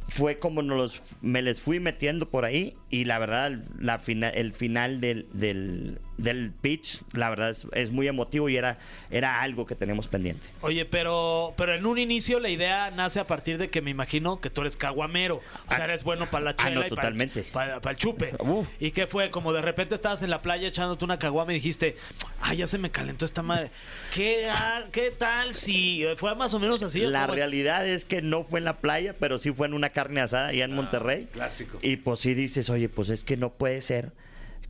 [0.09, 4.29] fue como nos los- me les fui metiendo por ahí y la verdad, la fina-
[4.29, 8.79] el final del, del, del pitch, la verdad es, es muy emotivo y era,
[9.11, 10.49] era algo que tenemos pendiente.
[10.63, 14.41] Oye, pero, pero en un inicio la idea nace a partir de que me imagino
[14.41, 15.37] que tú eres caguamero.
[15.37, 17.43] O sea, Ah, eres bueno para la ah, chela no, y para, totalmente.
[17.53, 18.33] para, para el chupe.
[18.81, 19.31] ¿Y qué fue?
[19.31, 21.97] Como de repente estabas en la playa echándote una caguama y dijiste,
[22.41, 23.71] ay, ya se me calentó esta madre.
[24.15, 27.01] ¿Qué, ah, qué tal si fue más o menos así?
[27.01, 30.21] La realidad es que no fue en la playa, pero sí fue en una carne
[30.21, 31.29] asada allá en Monterrey.
[31.33, 31.79] clásico.
[31.83, 34.13] Y pues sí dices, oye, pues es que no puede ser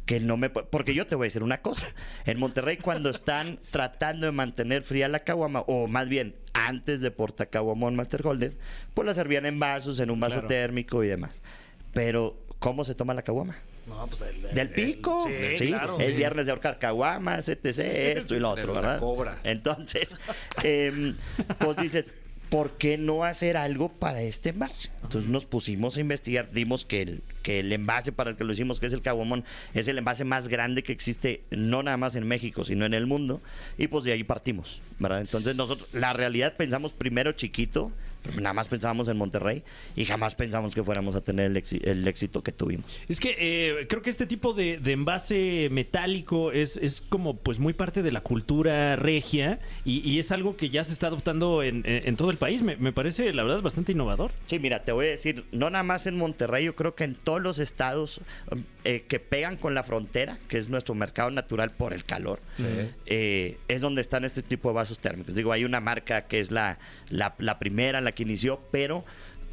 [0.06, 0.48] que no me...
[0.50, 1.86] Porque yo te voy a decir una cosa.
[2.24, 7.10] En Monterrey cuando están tratando de mantener fría la caguama, o más bien antes de
[7.10, 8.56] Portacaguamón Master Holder,
[8.94, 10.48] pues la servían en vasos, en un vaso Claro.
[10.48, 11.32] térmico y demás.
[11.92, 13.56] Pero, ¿cómo se toma la caguama?
[13.86, 15.22] No, pues el- el- Del el- pico.
[15.26, 15.98] sí, Sí, claro.
[16.00, 16.16] el sí.
[16.16, 17.78] viernes de ahorcar caguamas, etc.
[17.78, 18.98] esto y lo otro, ¿verdad?
[18.98, 19.38] cobra.
[19.44, 20.16] Entonces,
[20.64, 21.14] em,
[21.58, 22.04] pues dices,
[22.50, 24.90] ¿por qué no hacer algo para este envase?
[25.02, 28.52] Entonces nos pusimos a investigar, dimos que el, que el envase para el que lo
[28.52, 32.14] hicimos, que es el caguamón, es el envase más grande que existe, no nada más
[32.14, 33.40] en México, sino en el mundo,
[33.78, 34.80] y pues de ahí partimos.
[35.00, 37.92] Entonces nosotros, la realidad pensamos primero chiquito,
[38.40, 39.62] nada más pensábamos en Monterrey,
[39.94, 42.84] y jamás pensamos que fuéramos a tener el, éxi- el éxito que tuvimos.
[43.08, 47.58] Es que eh, creo que este tipo de, de envase metálico es, es como pues
[47.58, 51.62] muy parte de la cultura regia y, y es algo que ya se está adoptando
[51.62, 52.62] en, en- en todo el país.
[52.62, 54.32] Me, me parece, la verdad, bastante innovador.
[54.46, 57.14] Sí, mira, te voy a decir, no nada más en Monterrey, yo creo que en
[57.14, 58.20] todos los estados
[58.84, 62.40] eh, que pegan con la frontera, que es nuestro mercado natural por el calor,
[63.06, 65.34] eh, es donde están este tipo de vasos térmicos.
[65.34, 66.78] Digo, hay una marca que es la,
[67.10, 69.04] la, la primera, la que inició, pero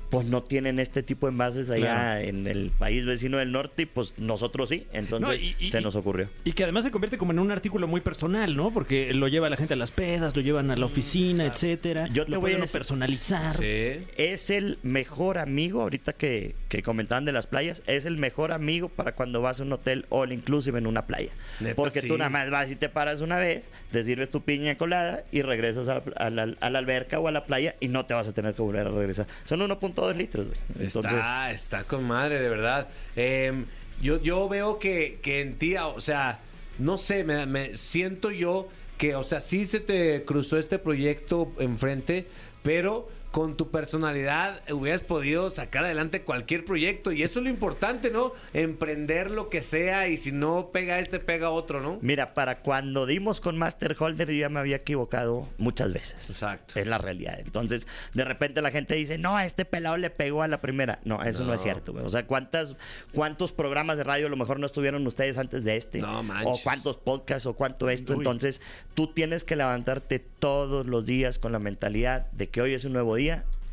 [0.10, 2.22] pues no tienen este tipo de envases allá Claro.
[2.28, 5.82] en el país vecino del norte y pues nosotros sí, entonces No, y- y- se
[5.82, 6.30] nos ocurrió.
[6.44, 8.72] Y que además se convierte como en un artículo muy personal, ¿no?
[8.72, 12.08] Porque lo lleva la gente a las pedas, lo llevan a la oficina, etcétera.
[12.14, 13.56] Yo te lo voy a decir- personalizar.
[13.56, 14.04] Sí.
[14.18, 18.90] es el mejor amigo, ahorita que, que comentaban de las playas, es el mejor amigo
[18.90, 21.32] para cuando vas a un hotel all inclusive en una playa.
[21.60, 22.08] Neta, Porque sí.
[22.08, 25.42] tú nada más vas y te paras una vez, te sirves tu piña colada y
[25.42, 28.28] regresas a, a la, a la alberca o a la playa y no te vas
[28.28, 29.28] a tener que volver a regresar.
[29.46, 30.60] Son 1.2 litros, güey.
[30.86, 32.90] Entonces, Está, está con madre, de verdad.
[33.16, 33.66] Em,
[34.02, 36.40] yo, yo veo que, que en ti, o sea,
[36.80, 41.52] no sé, me, me siento yo que, o sea, sí se te cruzó este proyecto
[41.60, 42.28] enfrente,
[42.64, 47.12] pero con tu personalidad hubieras podido sacar adelante cualquier proyecto.
[47.12, 48.32] Y eso es lo importante, ¿no?
[48.54, 51.98] Emprender lo que sea y si no pega este, pega otro, ¿no?
[52.04, 56.30] Mira, para cuando dimos con Master Holder yo ya me había equivocado muchas veces.
[56.30, 56.80] Exacto.
[56.80, 57.40] Es la realidad.
[57.40, 61.00] Entonces, de repente la gente dice, no, a este pelado le pegó a la primera.
[61.04, 61.54] No, eso no, No.
[61.56, 61.92] es cierto.
[61.92, 62.06] güey.
[62.06, 62.76] O sea, ¿cuántas,
[63.16, 66.02] ¿cuántos programas de radio a lo mejor no estuvieron ustedes antes de este?
[66.02, 66.60] No, manches.
[66.60, 68.14] O cuántos podcasts o cuánto esto.
[68.14, 68.20] Uy.
[68.20, 68.62] Entonces,
[68.94, 72.94] tú tienes que levantarte todos los días con la mentalidad de que hoy es un
[72.94, 73.23] nuevo día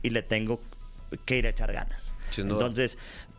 [0.02, 0.60] y le tengo
[1.24, 2.12] que ir a echar ganas.
[2.36, 2.96] Entonces,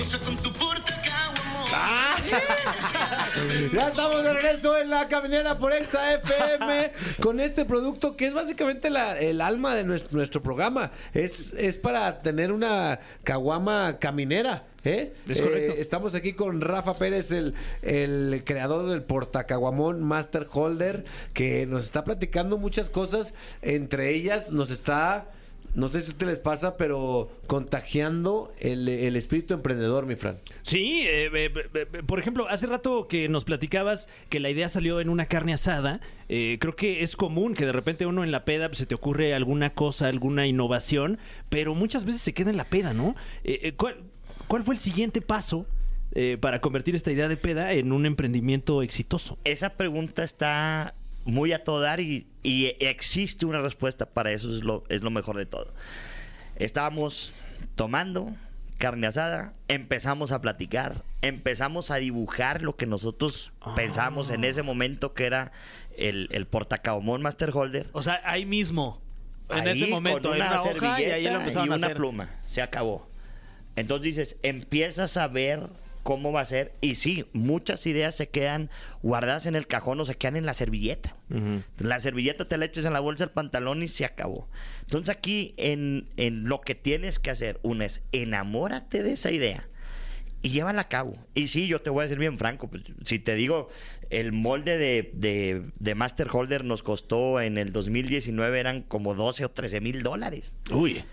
[1.73, 2.17] Ah.
[3.73, 8.33] Ya estamos de regreso en la caminera por Exa FM con este producto que es
[8.33, 10.91] básicamente la- el alma de nuestro, nuestro programa.
[11.13, 14.65] Es, es para tener una caguama caminera.
[14.83, 15.13] ¿eh?
[15.27, 21.65] Es Eh, estamos aquí con Rafa Pérez, el, el creador del portacaguamón Master Holder, que
[21.65, 23.33] nos está platicando muchas cosas.
[23.61, 25.27] Entre ellas nos está...
[25.73, 30.37] No sé si a ustedes les pasa, pero contagiando el, el espíritu emprendedor, mi Fran.
[30.63, 34.67] Sí, eh, eh, eh, eh, por ejemplo, hace rato que nos platicabas que la idea
[34.67, 36.01] salió en una carne asada.
[36.27, 38.95] eh, creo que es común que de repente uno en la peda pues, se te
[38.95, 43.15] ocurre alguna cosa, alguna innovación, pero muchas veces se queda en la peda, ¿no?
[43.43, 43.97] Eh, eh, ¿cuál,
[44.47, 45.65] cuál fue el siguiente paso
[46.13, 49.37] eh, para convertir esta idea de peda en un emprendimiento exitoso?
[49.45, 54.63] Esa pregunta está muy a todo dar y, y existe una respuesta para eso, es
[54.63, 55.73] lo, es lo mejor de todo.
[56.55, 57.33] Estábamos
[57.75, 58.35] tomando
[58.77, 65.13] carne asada, empezamos a platicar, empezamos a dibujar lo que nosotros pensábamos en ese momento
[65.13, 65.51] que era
[65.97, 67.87] el, el portacaomón Master Holder.
[67.93, 68.99] O sea, ahí mismo,
[69.49, 71.85] en Ahí, ese momento, con una hoja y ahí lo servilleta empezaron y a una
[71.87, 71.97] hacer.
[71.97, 72.29] pluma.
[72.45, 73.07] Se acabó.
[73.75, 75.69] Entonces dices, empiezas a ver
[76.03, 76.73] cómo va a ser.
[76.81, 78.69] Y sí, muchas ideas se quedan
[79.01, 81.15] guardadas en el cajón o se quedan en la servilleta.
[81.77, 84.47] La servilleta te la echas en la bolsa del pantalón y se acabó.
[84.81, 89.67] Entonces aquí en, en lo que tienes que hacer, una es enamórate de esa idea
[90.41, 91.15] y llévala a cabo.
[91.33, 93.69] Y sí, yo te voy a decir bien franco, pues, si te digo,
[94.09, 99.45] el molde de, de, de Master Holder nos costó en el 2019 eran como 12
[99.45, 101.03] o 13 mil dólares Uy.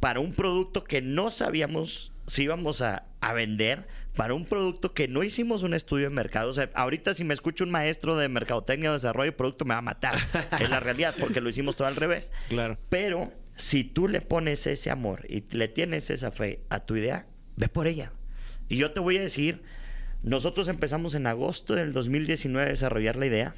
[0.00, 3.86] para un producto que no sabíamos si íbamos a, a vender,
[4.20, 6.50] para un producto que no hicimos un estudio de mercado.
[6.50, 9.72] O sea, ahorita si me escucha un maestro de mercadotecnia o desarrollo de producto me
[9.72, 10.18] va a matar.
[10.60, 12.30] Es la realidad, porque lo hicimos todo al revés.
[12.50, 12.76] Claro.
[12.90, 17.28] Pero si tú le pones ese amor y le tienes esa fe a tu idea,
[17.56, 18.12] ve por ella.
[18.68, 19.62] Y yo te voy a decir,
[20.22, 23.54] nosotros empezamos en agosto del 2019 a desarrollar la idea.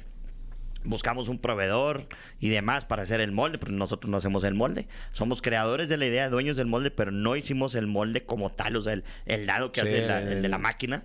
[0.85, 2.07] Buscamos un proveedor
[2.39, 4.87] y demás para hacer el molde, pero nosotros no hacemos el molde.
[5.11, 8.75] Somos creadores de la idea, dueños del molde, pero no hicimos el molde como tal,
[8.75, 11.03] o sea, el, el dado que Sí, hace la- el- de la máquina.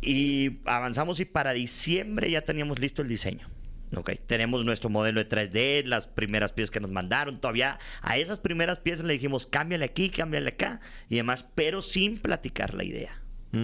[0.00, 3.48] Y avanzamos y para diciembre ya teníamos listo el diseño.
[3.94, 7.38] Ok, tenemos nuestro modelo de 3D, las primeras piezas que nos mandaron.
[7.38, 12.18] Todavía a esas primeras piezas le dijimos, cámbiale aquí, cámbiale acá y demás, pero sin
[12.20, 13.20] platicar la idea.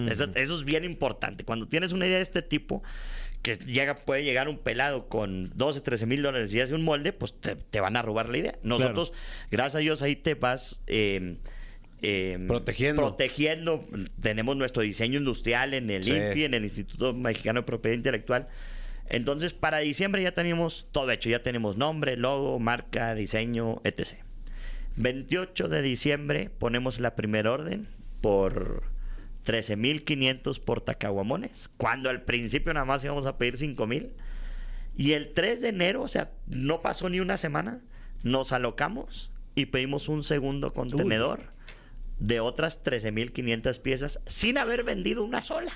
[0.09, 1.43] eso, eso es bien importante.
[1.43, 2.81] Cuando tienes una idea de este tipo,
[3.43, 7.13] que llega, puede llegar un pelado con 12, 13 mil dólares y hace un molde,
[7.13, 8.55] pues te, te van a robar la idea.
[8.63, 9.13] Nosotros,
[9.51, 10.81] gracias a Dios, ahí te vas.
[10.87, 11.35] eh,
[12.01, 13.01] eh, Protegiendo.
[13.01, 13.83] protegiendo.
[14.19, 16.11] Tenemos nuestro diseño industrial en el Sí.
[16.13, 18.47] INPI, en el Instituto Mexicano de Propiedad Intelectual.
[19.09, 21.29] Entonces, para diciembre ya teníamos todo hecho.
[21.29, 24.15] Ya tenemos nombre, logo, marca, diseño, etc.
[24.95, 27.87] 28 de diciembre ponemos la primera orden
[28.21, 28.83] por
[29.45, 34.11] 13.500 portacaguamones, cuando al principio nada más íbamos a pedir 5.000.
[34.95, 37.79] Y el 3 de enero, o sea, no pasó ni una semana,
[38.23, 41.53] nos alocamos y pedimos un segundo contenedor
[42.19, 45.73] de otras 13.500 piezas sin haber vendido una sola.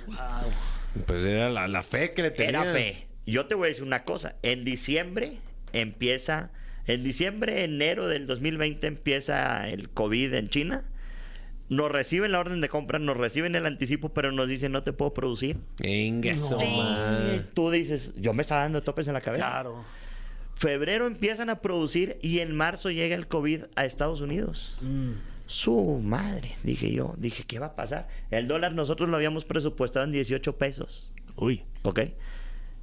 [1.05, 2.61] Pues era la, la fe que le tenía.
[2.61, 3.07] Era fe.
[3.25, 4.35] Yo te voy a decir una cosa.
[4.43, 5.33] En diciembre
[5.73, 6.51] empieza,
[6.85, 10.85] en diciembre, enero del 2020 empieza el COVID en China.
[11.69, 14.93] Nos reciben la orden de compra, nos reciben el anticipo, pero nos dicen no te
[14.93, 15.57] puedo producir.
[15.79, 16.33] Venga,
[17.53, 19.45] tú dices, yo me estaba dando topes en la cabeza.
[19.45, 19.83] Claro.
[20.55, 24.77] Febrero empiezan a producir y en marzo llega el COVID a Estados Unidos.
[25.45, 27.13] Su madre, dije yo.
[27.17, 28.07] Dije, ¿qué va a pasar?
[28.31, 31.11] El dólar nosotros lo habíamos presupuestado en 18 pesos.
[31.35, 31.61] Uy.
[31.83, 31.99] ¿Ok?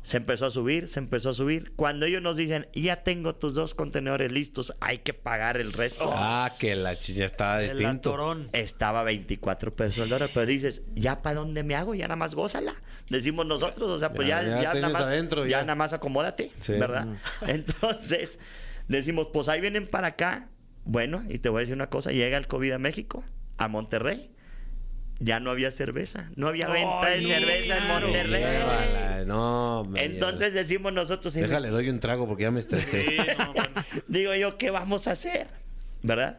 [0.04, 1.72] Se empezó a subir, se empezó a subir.
[1.76, 6.10] Cuando ellos nos dicen, ya tengo tus dos contenedores listos, hay que pagar el resto.
[6.14, 8.36] Ah, que la chicha estaba El distinto.
[8.52, 11.94] Estaba 24 pesos el dólar, pero dices, ¿ya para dónde me hago?
[11.94, 12.74] Ya nada más gózala.
[13.08, 15.60] decimos nosotros, o sea, pues Ya- ya, ya ya, tienes nada más, adentro, ya ya.
[15.62, 16.72] nada más acomódate, Sí.
[16.72, 17.06] ¿verdad?
[17.46, 18.38] Entonces,
[18.88, 20.48] decimos, pues ahí vienen para acá.
[20.84, 23.24] Bueno, y te voy a decir una cosa, llega el COVID a México,
[23.56, 24.30] a Monterrey.
[25.20, 27.86] Ya no había cerveza, no había venta de cerveza en.
[27.88, 28.42] Monterrey.
[28.42, 33.04] Llévala, No, me- Entonces decimos nosotros, Déjale, doy un trago porque ya me estresé.
[33.04, 33.70] Sí, no, bueno.
[34.08, 35.46] digo yo, ¿qué vamos a hacer?
[36.02, 36.38] ¿Verdad?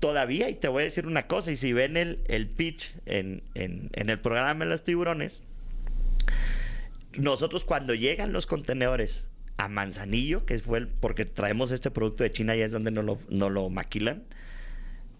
[0.00, 3.42] Todavía, y te voy a decir una cosa, y si ven el, el pitch en,
[3.54, 5.42] en- en el programa de los tiburones,
[7.16, 12.30] nosotros cuando llegan los contenedores a Manzanillo, que fue el, porque traemos este producto de
[12.30, 14.22] China y es donde nos lo, nos lo maquilan,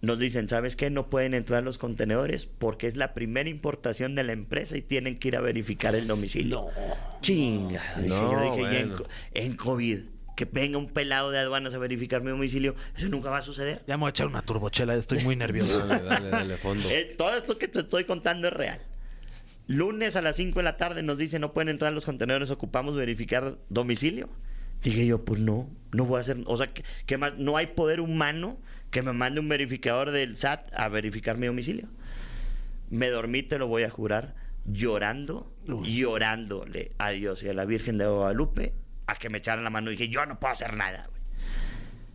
[0.01, 0.91] nos dicen, ¿sabes qué?
[0.91, 5.19] No pueden entrar los contenedores porque es la primera importación de la empresa y tienen
[5.19, 6.67] que ir a verificar el domicilio.
[7.21, 7.83] Chinga.
[7.97, 9.05] dije No, yo, dije, en, bueno.
[9.05, 9.99] co- en COVID,
[10.37, 13.83] que venga un pelado de aduanas a verificar mi domicilio, eso nunca va a suceder.
[13.89, 15.85] Ya me voy a echar una turbochela, estoy muy nervioso.
[15.85, 16.89] Dale, dale, dale, fondo.
[16.91, 18.81] Eh, todo esto que te estoy contando es real.
[19.67, 22.95] Lunes a las 5 de la tarde nos dice no pueden entrar los contenedores, ocupamos
[22.97, 24.29] verificar domicilio.
[24.83, 27.69] Dije yo, pues no, no voy a hacer, o sea, que, que más, no hay
[27.69, 28.59] poder humano
[28.91, 31.89] que me mande un verificador del SAT a verificar mi domicilio.
[32.91, 37.99] Me dormí, te lo voy a jurar, llorando, llorándole a Dios y a la Virgen
[37.99, 38.75] de Guadalupe
[39.07, 39.91] a que me echaran la mano.
[39.91, 41.09] Dije, yo no puedo hacer nada.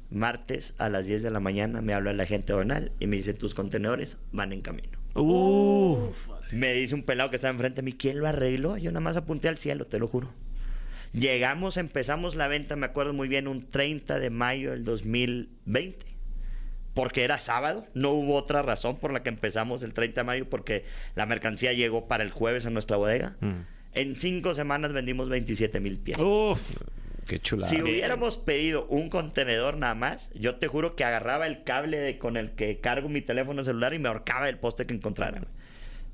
[0.10, 3.34] Martes a las 10 de la mañana me habla el agente donal y me dice,
[3.34, 4.99] tus contenedores van en camino.
[5.15, 6.12] Uh,
[6.52, 8.78] Me dice un pelado que estaba enfrente de mí, ¿quién lo arregló?
[8.78, 10.32] Yo nada más apunté al cielo, te lo juro.
[11.13, 16.06] Llegamos, empezamos la venta, me acuerdo muy bien, un 30 de mayo del 2020.
[16.95, 20.49] Porque era sábado, no hubo otra razón por la que empezamos el 30 de mayo,
[20.49, 23.36] porque la mercancía llegó para el jueves a nuestra bodega.
[23.41, 23.62] Mm.
[23.93, 26.23] En cinco semanas vendimos 27 mil piezas.
[26.26, 26.60] uf.
[27.28, 27.69] Qué chulada.
[27.69, 32.17] Si hubiéramos pedido un contenedor nada más, yo te juro que agarraba el cable de-
[32.17, 35.41] con el que cargo mi teléfono celular y me ahorcaba el poste que encontrara.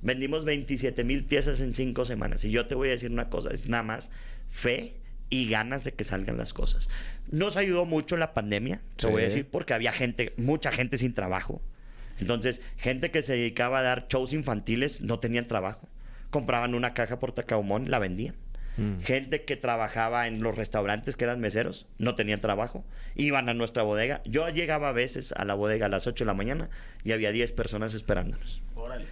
[0.04, 2.44] Vendimos 27 mil piezas en cinco semanas.
[2.46, 4.12] Y yo te voy a decir una cosa, es nada más
[4.50, 4.96] fe
[5.30, 6.90] y ganas de que salgan las cosas.
[7.32, 9.12] Nos ayudó mucho la pandemia, te Sí.
[9.12, 11.62] voy a decir, porque había gente, mucha gente sin trabajo.
[12.20, 15.88] Entonces, gente que se dedicaba a dar shows infantiles no tenían trabajo.
[16.32, 18.36] Compraban una caja por tacaumón, la vendían.
[18.80, 19.02] Mm.
[19.02, 23.84] Gente que trabajaba en los restaurantes, que eran meseros, no tenían trabajo, iban a nuestra
[23.84, 24.22] bodega.
[24.26, 26.70] Yo llegaba a veces a la bodega a las 8 de la mañana
[27.04, 28.62] y había 10 personas esperándonos.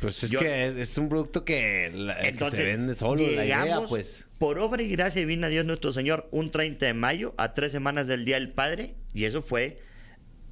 [0.02, 3.22] Pues es Yo- que es, es un producto que, la- que Entonces, se vende solo,
[3.22, 4.26] la idea, llegamos, pues.
[4.40, 8.08] por obra y gracia divina Dios nuestro Señor, un 30 de mayo, a tres semanas
[8.08, 9.80] del Día del Padre, y eso fue...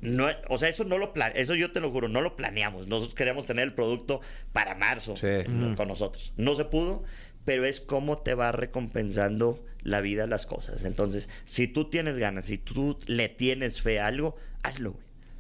[0.02, 2.88] No, o sea, eso no lo plan, eso yo te lo juro, no lo planeamos.
[2.88, 4.20] Nosotros queríamos tener el producto
[4.52, 5.28] para marzo Sí.
[5.76, 6.34] con nosotros.
[6.38, 7.04] No se pudo,
[7.46, 10.84] pero es cómo te va recompensando la vida las cosas.
[10.84, 14.96] Entonces, si tú tienes ganas, si tú le tienes fe a algo, hazlo.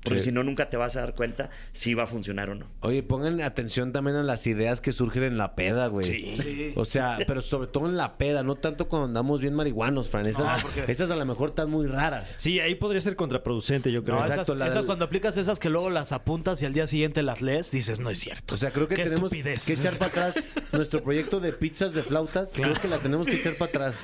[0.06, 0.26] Porque Sí.
[0.26, 2.68] si no, nunca te vas a dar cuenta si va a funcionar o no.
[2.82, 6.72] Oye, pongan atención también a las ideas que surgen en la peda, güey.
[6.78, 10.26] O sea, pero sobre todo en la peda, no tanto cuando andamos bien marihuanos, Fran.
[10.28, 12.36] Esas, esas a lo mejor están muy raras.
[12.38, 14.16] Sí, ahí podría ser contraproducente, yo creo.
[14.18, 16.88] No, Exacto, esas, la esas cuando aplicas esas que luego las apuntas y al día
[16.88, 18.54] siguiente las lees, dices, no es cierto.
[18.56, 19.66] O sea, creo que Qué tenemos estupidez.
[19.66, 20.36] que echar para atrás
[20.72, 22.52] nuestro proyecto de pizzas de flautas.
[22.54, 23.96] Creo que la tenemos que echar para atrás.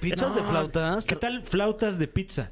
[0.00, 1.04] ¿Pizzas de flautas?
[1.04, 2.50] ¿Qué tal flautas de pizza?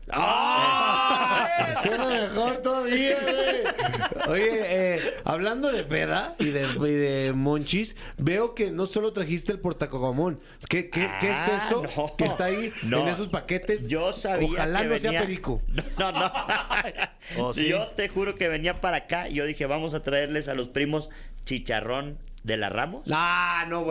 [1.82, 4.28] Suena mejor todavía, güey.
[4.28, 4.60] Oye,
[4.96, 9.58] eh, hablando de peda y de, y de monchis, veo que no solo trajiste el
[9.60, 10.38] portacogamón.
[10.68, 12.16] ¿Qué, qué, qué es Ah, eso no.
[12.16, 13.02] que está ahí No.
[13.02, 13.88] en esos paquetes?
[13.88, 15.62] Yo sabía Ojalá que no sea perico.
[15.98, 16.32] No, no.
[17.38, 17.68] ¿Oh, sí?
[17.68, 20.68] Yo te juro que venía para acá y yo dije, vamos a traerles a los
[20.68, 21.10] primos
[21.44, 23.02] chicharrón de la Ramos.
[23.12, 23.84] Ah, no.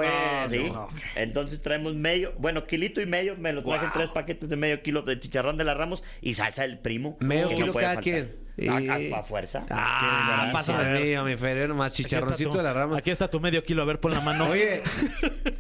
[0.50, 0.64] ¿Sí?
[0.72, 0.90] no.
[1.16, 4.82] Entonces traemos medio, bueno, kilito y medio, me lo traje en tres paquetes de medio
[4.82, 7.16] kilo de chicharrón de la Ramos y salsa del primo.
[7.20, 8.04] Medio que kilo puede cada faltar.
[8.04, 8.50] quien.
[8.70, 9.66] A, Eh, a- a fuerza.
[9.70, 12.98] Ah, ¿Quieres pásame el mío, mi Ferrero, más chicharroncito tu- de la rama.
[12.98, 14.50] Aquí está tu medio kilo, a ver, pon la mano.
[14.50, 14.82] Oye,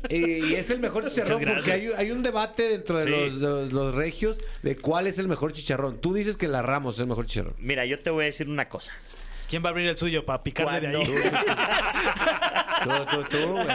[0.10, 3.10] y es el mejor chicharrón porque hay, hay un debate dentro de Sí.
[3.10, 6.02] los, los- los regios de cuál es el mejor chicharrón.
[6.02, 7.56] Tú dices que la Ramos es el mejor chicharrón.
[7.60, 8.91] Mira, yo te voy a decir una cosa.
[9.49, 11.04] ¿Quién va a abrir el suyo para picarle de ahí?
[12.84, 13.65] Tú, tú, tú, güey.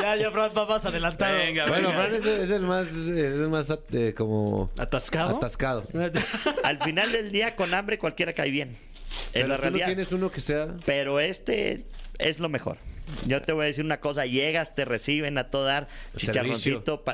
[0.00, 1.36] ya, ya, Fran, va más adelantado.
[1.36, 5.36] Venga, Bueno, Fran es, es el más, es el más eh, como ¿Atascado?
[5.36, 5.86] atascado.
[6.64, 8.70] Al final del día, con hambre, cualquiera cae bien.
[8.70, 9.86] Es Pero la tú no realidad.
[9.86, 10.68] tienes uno que sea...
[10.86, 11.84] Pero este
[12.18, 12.78] es lo mejor.
[13.26, 17.04] Yo te voy a decir una cosa, llegas, te reciben a todo dar, chicharroncito.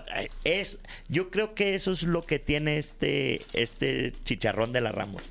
[0.45, 5.23] Es, yo creo que eso es lo que tiene este, este chicharrón de la Ramos.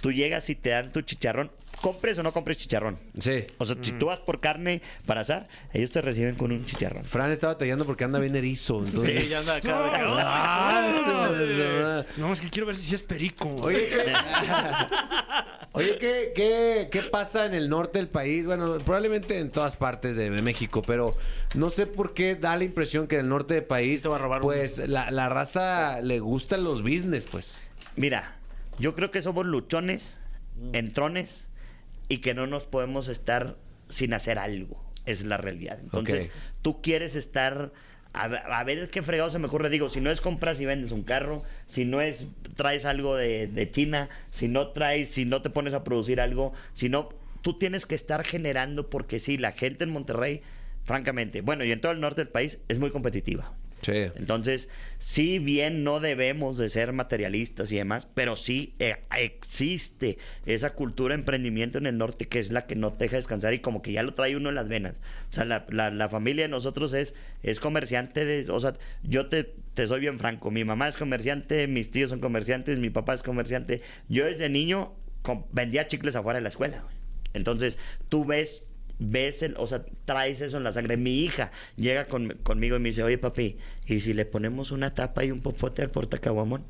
[0.00, 1.50] Tú llegas y te dan tu chicharrón,
[1.84, 2.96] compres o no compres chicharrón.
[3.18, 3.44] Sí.
[3.58, 7.04] O sea, si tú vas por carne para asar, ellos te reciben con un chicharrón.
[7.04, 8.82] Fran está batallando porque anda bien erizo.
[8.82, 9.20] Entonces...
[9.20, 9.92] Sí, ya anda acá.
[10.18, 13.54] Ah, No, es que quiero ver si es perico.
[13.60, 13.86] Oye,
[15.72, 18.46] Oye, ¿qué, qué, ¿qué pasa en el norte del país?
[18.46, 21.14] Bueno, probablemente en todas partes de México, pero
[21.54, 24.18] no sé por qué da la impresión que en el norte del país, va a
[24.18, 27.62] robar pues la, la raza le gustan los business, pues.
[27.94, 28.36] Mira,
[28.78, 30.16] yo creo que somos luchones,
[30.72, 31.48] entrones
[32.08, 33.56] y que no nos podemos estar
[33.88, 34.82] sin hacer algo.
[35.06, 35.78] Es la realidad.
[35.82, 36.24] Entonces,
[36.62, 37.72] tú quieres estar.
[38.16, 39.68] A, ver- a ver qué fregado se me ocurre.
[39.70, 42.26] Digo, si no es compras y vendes un carro, si no es
[42.56, 46.52] traes algo de, de China, si no traes, si no te pones a producir algo,
[46.72, 47.08] si no,
[47.42, 50.42] tú tienes que estar generando porque sí, la gente en Monterrey,
[50.84, 53.52] francamente, bueno, y en todo el norte del país, es muy competitiva.
[53.92, 54.68] Entonces,
[54.98, 61.14] si bien no debemos de ser materialistas y demás, pero sí eh, existe esa cultura
[61.14, 63.82] de emprendimiento en el norte que es la que no te deja descansar y como
[63.82, 64.94] que ya lo trae uno en las venas.
[65.30, 68.50] O sea, la, familia de nosotros es, es comerciante de...
[68.50, 70.50] O sea, yo te, te soy bien franco.
[70.50, 73.82] Mi mamá es comerciante, mis tíos son comerciantes, mi papá es comerciante.
[74.08, 74.94] Yo desde niño
[75.52, 76.84] vendía chicles afuera de la escuela.
[77.32, 77.78] Entonces,
[78.08, 78.62] tú ves
[78.98, 80.96] ves el, o sea, traes eso en la sangre.
[80.96, 84.94] Mi hija llega con- conmigo y me dice, oye papi, ¿y si le ponemos una
[84.94, 86.64] tapa y un popote al portacaguamón?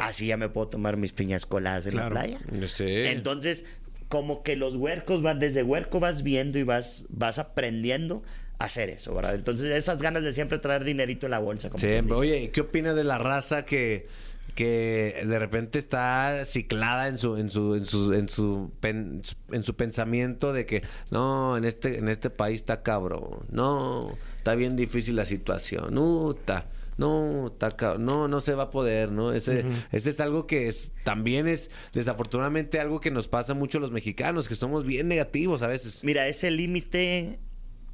[0.00, 2.14] Así ya me puedo tomar mis piñas coladas en Claro.
[2.14, 2.38] la playa.
[2.68, 2.84] Sí.
[2.86, 3.64] Entonces,
[4.08, 8.22] como que los huercos van, desde huerco vas viendo y vas, vas aprendiendo
[8.60, 9.34] a hacer eso, ¿verdad?
[9.34, 11.70] Entonces, esas ganas de siempre traer dinerito en la bolsa.
[11.70, 12.02] Como dice.
[12.12, 14.06] oye, ¿y ¿qué opinas de la raza que,
[14.54, 19.62] que de repente está ciclada en su, en su, en su, en su, pen- en
[19.64, 24.76] su pensamiento de que no, en este, en este país está cabrón, no, está bien
[24.76, 29.32] difícil la situación, no, está, no, está cab- no, no se va a poder, ¿no?
[29.32, 33.80] Ese, ese es algo que es, también es desafortunadamente algo que nos pasa mucho a
[33.80, 36.04] los mexicanos, que somos bien negativos a veces.
[36.04, 37.40] Mira, ese límite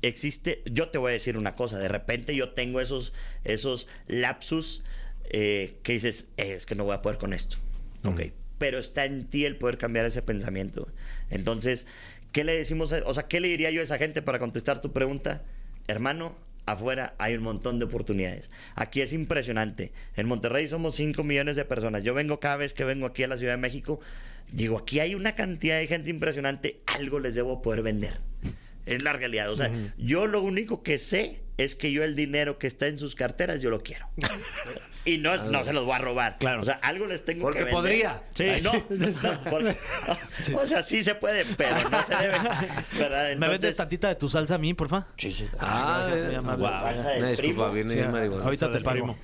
[0.02, 0.62] existe.
[0.70, 1.78] Yo te voy a decir una cosa.
[1.78, 3.12] De repente yo tengo esos,
[3.44, 4.82] esos lapsus
[5.30, 7.56] eh, que dices, es que no voy a poder con esto.
[8.04, 8.22] Ok.
[8.58, 10.86] Pero está en ti el poder cambiar ese pensamiento.
[11.30, 11.86] Entonces,
[12.32, 12.92] ¿qué le decimos?
[12.92, 15.42] a- o sea, ¿qué le diría yo a esa gente para contestar tu pregunta?
[15.88, 18.50] Hermano, afuera hay un montón de oportunidades.
[18.74, 19.92] Aquí es impresionante.
[20.16, 22.02] En Monterrey somos 5 millones de personas.
[22.02, 24.00] Yo vengo cada vez que vengo aquí a la Ciudad de México.
[24.52, 26.80] Digo, aquí hay una cantidad de gente impresionante.
[26.86, 28.18] Algo les debo poder vender.
[28.86, 29.50] Es la realidad.
[29.50, 32.98] O sea, yo lo único que sé es que yo el dinero que está en
[32.98, 34.06] sus carteras, yo lo quiero.
[35.04, 36.38] y no, no se los voy a robar.
[36.38, 36.60] Claro.
[36.60, 37.80] O sea, algo les tengo Porque que vender.
[37.82, 38.22] podría.
[38.34, 39.76] Sí, Ay, no, no, porque-
[40.54, 42.38] o sea, sí se puede, pero no se debe.
[42.98, 43.22] ¿verdad?
[43.24, 45.06] ¿Me vendes Entonces, tantita de tu salsa a mí, porfa?
[45.16, 45.48] sí, sí.
[45.58, 46.60] Ah, Gracias, muy eh, amable.
[46.68, 46.80] guau.
[46.80, 47.72] Salsa del Una disculpa, primo.
[47.72, 48.00] viene Sí,
[48.44, 49.16] ahorita te pago.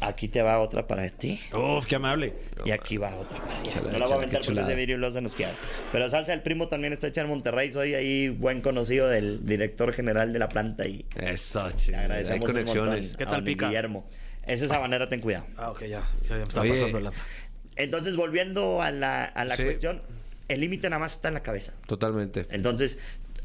[0.00, 1.38] Aquí te va otra para ti.
[1.54, 2.32] Uf, qué amable.
[2.64, 3.62] Y aquí va otra para.
[3.62, 5.52] Échala, no la voy a aventar porque es de vidrio y luego se nos queda.
[5.92, 7.70] Pero Salsa del Primo también está hecha en Monterrey.
[7.72, 12.32] Soy ahí buen conocido del director general de la planta y Eso, le chingada, agradecemos
[12.32, 13.08] hay un conexiones.
[13.10, 13.66] montón ¿Qué tal pica?
[13.68, 14.06] Guillermo.
[14.46, 15.44] Ese es ten cuidado.
[15.56, 16.02] Ah, ok, ya.
[16.28, 16.70] Ya me está Oye.
[16.72, 17.24] pasando el lanza.
[17.76, 19.64] Entonces, volviendo a la, a la Sí.
[19.64, 20.00] cuestión,
[20.48, 21.74] el límite nada más está en la cabeza.
[21.86, 22.46] Totalmente.
[22.50, 22.98] Entonces,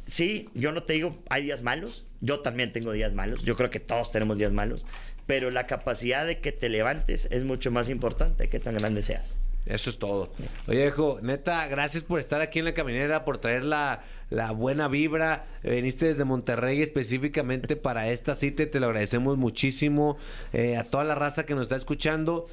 [0.08, 2.06] sí, yo no te digo, hay días malos.
[2.22, 3.44] Yo también tengo días malos.
[3.44, 4.86] Yo creo que todos tenemos días malos.
[5.26, 9.38] Pero la capacidad de que te levantes es mucho más importante que tan grande seas.
[9.66, 10.32] Eso es todo.
[10.68, 14.88] Oye, viejo, neta, gracias por estar aquí en la caminera, por traer la, la buena
[14.88, 15.48] vibra.
[15.64, 20.18] Veniste desde Monterrey específicamente para esta cita y te lo agradecemos muchísimo.
[20.54, 22.48] Eh, a toda la raza que nos está escuchando.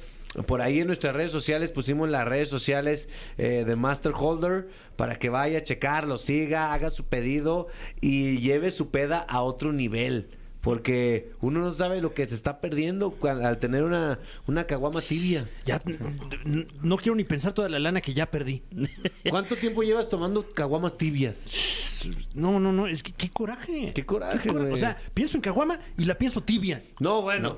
[0.47, 3.07] Por ahí en nuestras redes sociales pusimos las redes sociales
[3.37, 7.67] eh, de Master Holder para que vaya a checar, lo siga, haga su pedido
[8.01, 10.29] y lleve su peda a otro nivel.
[10.63, 15.45] Porque uno no sabe lo que se está perdiendo al tener una, una caguama tibia.
[15.65, 15.77] Ya
[16.81, 18.63] no quiero ni pensar toda la lana que ya perdí.
[19.29, 21.45] ¿Cuánto tiempo llevas tomando caguamas tibias?
[22.33, 23.91] No, no, no, es que qué coraje.
[23.93, 24.49] Qué coraje.
[24.51, 26.81] O sea, pienso en caguama y la pienso tibia.
[27.01, 27.57] No, bueno.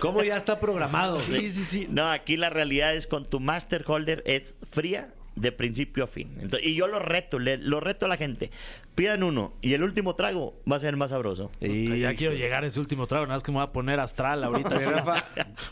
[0.00, 1.20] ¿Cómo ya está programado?
[1.20, 1.86] Sí, sí, sí.
[1.90, 6.30] No, aquí la realidad es con tu Master Holder es fría de principio a fin.
[6.40, 8.50] Entonces, y yo lo reto, le- lo reto a la gente.
[8.96, 11.50] Pidan uno y el último trago va a ser el más sabroso.
[11.60, 12.00] Y...
[12.00, 14.42] Ya quiero llegar a ese último trago, nada más que me voy a poner astral
[14.44, 14.70] ahorita.
[14.70, 15.24] Rafa,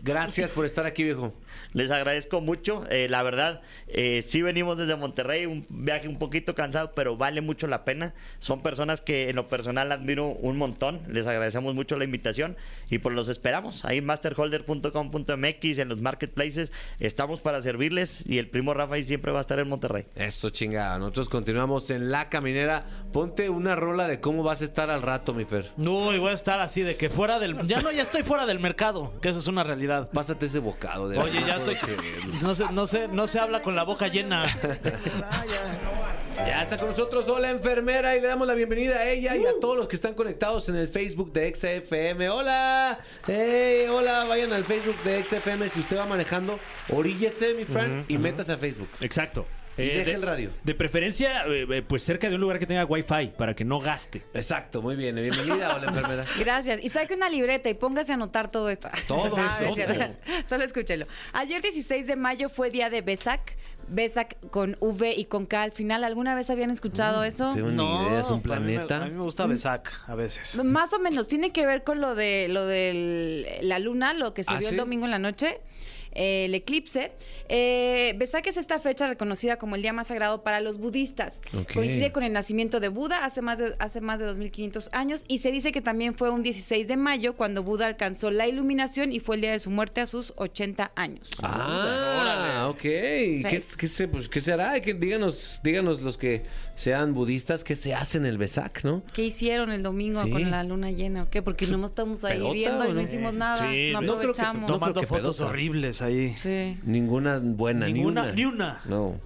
[0.02, 1.34] gracias por estar aquí, viejo.
[1.72, 2.84] Les agradezco mucho.
[2.90, 7.40] eh, la verdad, eh, sí venimos desde Monterrey, un viaje un poquito cansado, pero vale
[7.40, 8.12] mucho la pena.
[8.40, 11.00] Son personas que en lo personal admiro un montón.
[11.08, 12.56] Les agradecemos mucho la invitación
[12.90, 13.86] y pues los esperamos.
[13.86, 19.32] Ahí en masterholder.com.mx, en los marketplaces, estamos para servirles y el primo Rafa ahí siempre
[19.32, 20.06] va a estar en Monterrey.
[20.14, 20.98] Eso, chingada.
[20.98, 22.84] Nosotros continuamos en La Caminera.
[23.14, 25.70] Ponte una rola de cómo vas a estar al rato, mi Fer.
[25.76, 27.64] No, y voy a estar así de que fuera del.
[27.64, 30.10] Ya no, ya estoy fuera del mercado, que eso es una realidad.
[30.12, 31.08] Pásate ese bocado.
[31.08, 31.76] De Oye, ya estoy.
[32.42, 34.44] No se, no se, no se habla con la boca llena.
[36.36, 39.42] Ya está con nosotros Hola Enfermera y le damos la bienvenida a ella Uh.
[39.42, 42.28] y a todos los que están conectados en el Facebook de XFM.
[42.28, 42.98] Hola,
[43.28, 45.68] hey, hola, vayan al Facebook de XFM.
[45.68, 46.58] Si usted va manejando,
[46.88, 48.88] oríllese, mi friend, y métase a Facebook.
[49.00, 49.46] Exacto.
[49.76, 50.50] Y Eh, deja de- el radio.
[50.62, 53.80] De preferencia, eh, eh, pues cerca de un lugar que tenga wifi para que no
[53.80, 54.22] gaste.
[54.32, 55.16] Exacto, muy bien.
[55.16, 56.24] Bienvenida, hola enfermera.
[56.38, 56.84] Gracias.
[56.84, 58.88] Y saque una libreta y póngase a anotar todo esto.
[59.08, 59.74] Todo Ah, eso.
[59.80, 60.10] es.
[60.48, 61.06] Solo escúchelo.
[61.32, 63.56] Ayer 16 de mayo fue día de Besac.
[63.86, 66.04] Besac con V y con K al final.
[66.04, 67.52] ¿Alguna vez habían escuchado eso?
[67.52, 69.02] tengo ni idea, es un pues a mí me- planeta.
[69.02, 70.56] A mí me, gusta Besac a veces.
[70.64, 74.42] Más o menos, tiene que ver con lo de lo de la luna, lo que
[74.44, 74.74] se ¿Ah, vio sí?
[74.74, 75.60] el domingo en la noche,
[76.14, 77.12] eh, el eclipse.
[77.48, 81.40] Eh, Besak es esta fecha reconocida como el día más sagrado para los budistas.
[81.56, 81.74] Ok.
[81.74, 85.38] Coincide con el nacimiento de Buda hace más de, hace más de 2500 años y
[85.38, 89.20] se dice que también fue un 16 de mayo cuando Buda alcanzó la iluminación y
[89.20, 91.30] fue el día de su muerte a sus 80 años.
[91.42, 92.78] Ah, ok.
[92.80, 94.80] ¿Qué, qué se- pues, ¿qué será?
[94.80, 96.42] Que díganos, díganos los que
[96.74, 99.02] sean budistas, ¿qué se hace en el Besac, no?
[99.12, 100.30] ¿Qué hicieron el domingo Sí.
[100.30, 101.42] con la luna llena o qué?
[101.42, 103.00] Porque no estamos ahí ¿Pedota viendo y no no?
[103.00, 104.70] hicimos nada, Sí, no no creo que aprovechamos.
[104.70, 106.34] no Tomando que fotos horribles ahí.
[106.38, 106.78] Sí.
[106.84, 108.32] Ninguna buena, ni Ninguna, una.
[108.32, 108.80] ni una.
[108.86, 109.18] No.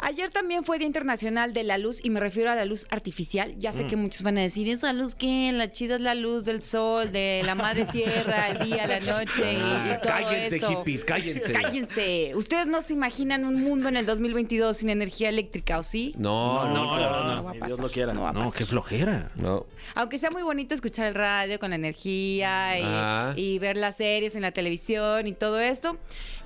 [0.00, 3.54] Ayer también fue Día Internacional de la Luz y me refiero a la luz artificial.
[3.58, 5.50] Ya sé que muchos van a decir, ¿esa luz qué?
[5.52, 9.52] La chida es la luz del sol, de la madre tierra, el día, la noche
[9.54, 10.68] y, y Ah, todo cállense, eso.
[10.70, 11.52] hippies, cállense.
[11.52, 12.32] Cállense.
[12.36, 16.14] Ustedes no se imaginan un mundo en el 2022 sin energía eléctrica, ¿o sí?
[16.16, 17.44] No, no, No, la verdad no.
[17.44, 18.14] va a Ni Dios lo quiera.
[18.14, 18.58] no va a No, pasar.
[18.58, 19.32] qué flojera.
[19.34, 19.66] no.
[19.96, 23.32] Aunque sea muy bonito escuchar el radio con la energía y, Ah.
[23.34, 25.98] y ver las series en la televisión y todo esto.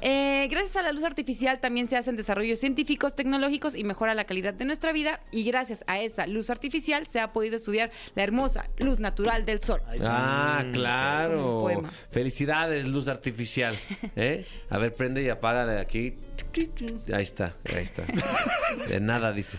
[0.05, 4.25] eh, gracias a la luz artificial también se hacen desarrollos científicos, tecnológicos y mejora la
[4.25, 5.21] calidad de nuestra vida.
[5.31, 9.61] Y gracias a esa luz artificial se ha podido estudiar la hermosa luz natural del
[9.63, 9.81] sol.
[10.03, 11.83] Ah, como claro.
[12.11, 13.77] Felicidades, luz artificial.
[14.17, 14.47] ¿Eh?
[14.71, 16.15] A ver, prende y apaga aquí.
[17.13, 18.05] Ahí está, ahí está.
[18.89, 19.59] De nada, dice.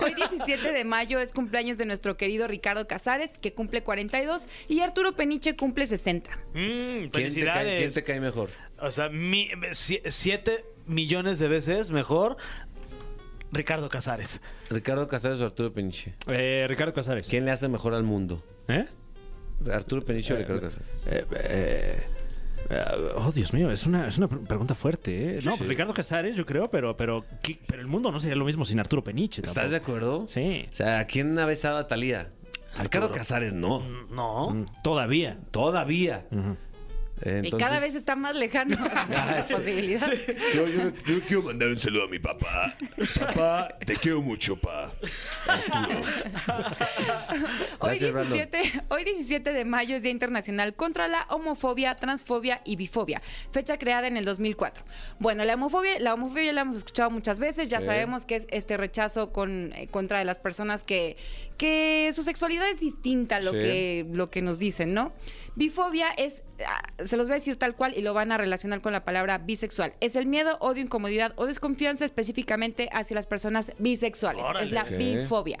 [0.00, 4.80] Hoy 17 de mayo es cumpleaños de nuestro querido Ricardo Casares, que cumple 42, y
[4.80, 6.30] Arturo Peniche cumple 60.
[6.32, 7.54] Mm, ¿Quién te, felicidades.
[7.68, 8.50] cae, quién te cae mejor?
[8.80, 12.36] O sea, mi- si- siete millones de veces mejor
[13.52, 14.40] Ricardo Casares.
[14.70, 16.14] ¿Ricardo Casares o Arturo Peniche?
[16.26, 17.26] Eh, Ricardo Casares.
[17.28, 18.42] ¿Quién le hace mejor al mundo?
[18.68, 18.86] ¿Eh?
[19.70, 20.88] ¿Arturo Peniche o Ricardo Casares?
[21.06, 22.02] Eh, eh,
[22.70, 22.84] eh,
[23.16, 25.40] oh, Dios mío, es una, es una pre- pregunta fuerte, ¿eh?
[25.44, 28.44] No, pues Ricardo Casares, yo creo, pero, pero, ¿qué- pero el mundo no sería lo
[28.44, 29.42] mismo sin Arturo Peniche.
[29.42, 29.70] ¿Estás tampoco.
[29.70, 30.28] de acuerdo?
[30.28, 30.66] Sí.
[30.72, 32.30] O sea, ¿quién ha besado a Talía?
[32.80, 33.80] Ricardo Casares no.
[34.10, 34.50] No.
[34.50, 35.38] Mm, Todavía.
[35.50, 36.24] Todavía.
[37.44, 38.76] Y cada vez está más lejano
[39.10, 39.54] la sí.
[39.54, 40.10] posibilidad.
[40.54, 42.74] Yo, yo- yo quiero mandar un saludo a mi papá.
[43.18, 44.90] Papá, te quiero mucho, pa.
[47.78, 48.32] Hoy Gracias, Brandon.
[48.38, 53.78] 17, hoy 17 de mayo es Día Internacional contra la Homofobia, Transfobia y Bifobia, fecha
[53.78, 54.84] creada en el 2004.
[55.18, 57.86] Bueno, la homofobia, la homofobia la hemos escuchado muchas veces, ya Sí.
[57.86, 61.16] sabemos que es este rechazo con, eh, contra de las personas que,
[61.62, 63.58] que su sexualidad es distinta a lo, Sí.
[63.58, 65.12] que, lo que nos dicen, ¿no?
[65.54, 68.80] Bifobia es, ah, se los voy a decir tal cual y lo van a relacionar
[68.80, 69.92] con la palabra bisexual.
[70.00, 74.44] Es el miedo, odio, incomodidad o desconfianza específicamente hacia las personas bisexuales.
[74.44, 74.64] Órale.
[74.64, 75.58] Es la bifobia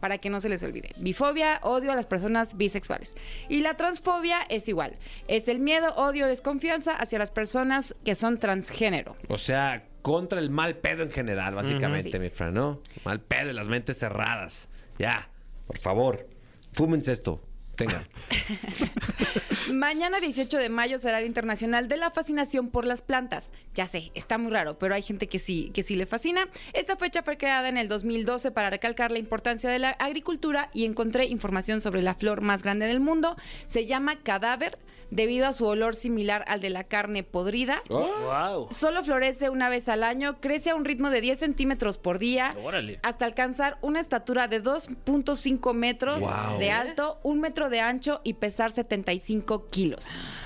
[0.00, 0.90] para que no se les olvide.
[0.98, 3.14] Bifobia, odio a las personas bisexuales.
[3.48, 4.96] Y la transfobia es igual.
[5.28, 9.16] Es el miedo, odio, desconfianza hacia las personas que son transgénero.
[9.28, 12.18] O sea, contra el mal pedo en general, básicamente, Sí.
[12.20, 12.80] mi Fran, ¿no?
[13.04, 14.68] Mal pedo y las mentes cerradas.
[14.98, 15.28] Ya,
[15.72, 16.26] por favor,
[16.72, 17.40] fúmense esto.
[17.76, 18.04] Tenga.
[19.72, 23.50] Mañana 18 de mayo será el Internacional de la Fascinación por las Plantas.
[23.74, 26.48] Ya sé, está muy raro, pero hay gente que sí, que sí le fascina.
[26.74, 30.84] Esta fecha fue creada en el 2012 para recalcar la importancia de la agricultura y
[30.84, 33.36] encontré información sobre la flor más grande del mundo.
[33.68, 34.78] Se llama cadáver
[35.10, 37.82] debido a su olor similar al de la carne podrida.
[37.90, 38.68] Wow.
[38.70, 42.54] Solo florece una vez al año, crece a un ritmo de 10 centímetros por día,
[42.64, 42.98] Órale.
[43.02, 46.58] hasta alcanzar una estatura de 2.5 metros Wow.
[46.58, 50.04] de alto, un metro de ancho y pesar 75 kilos.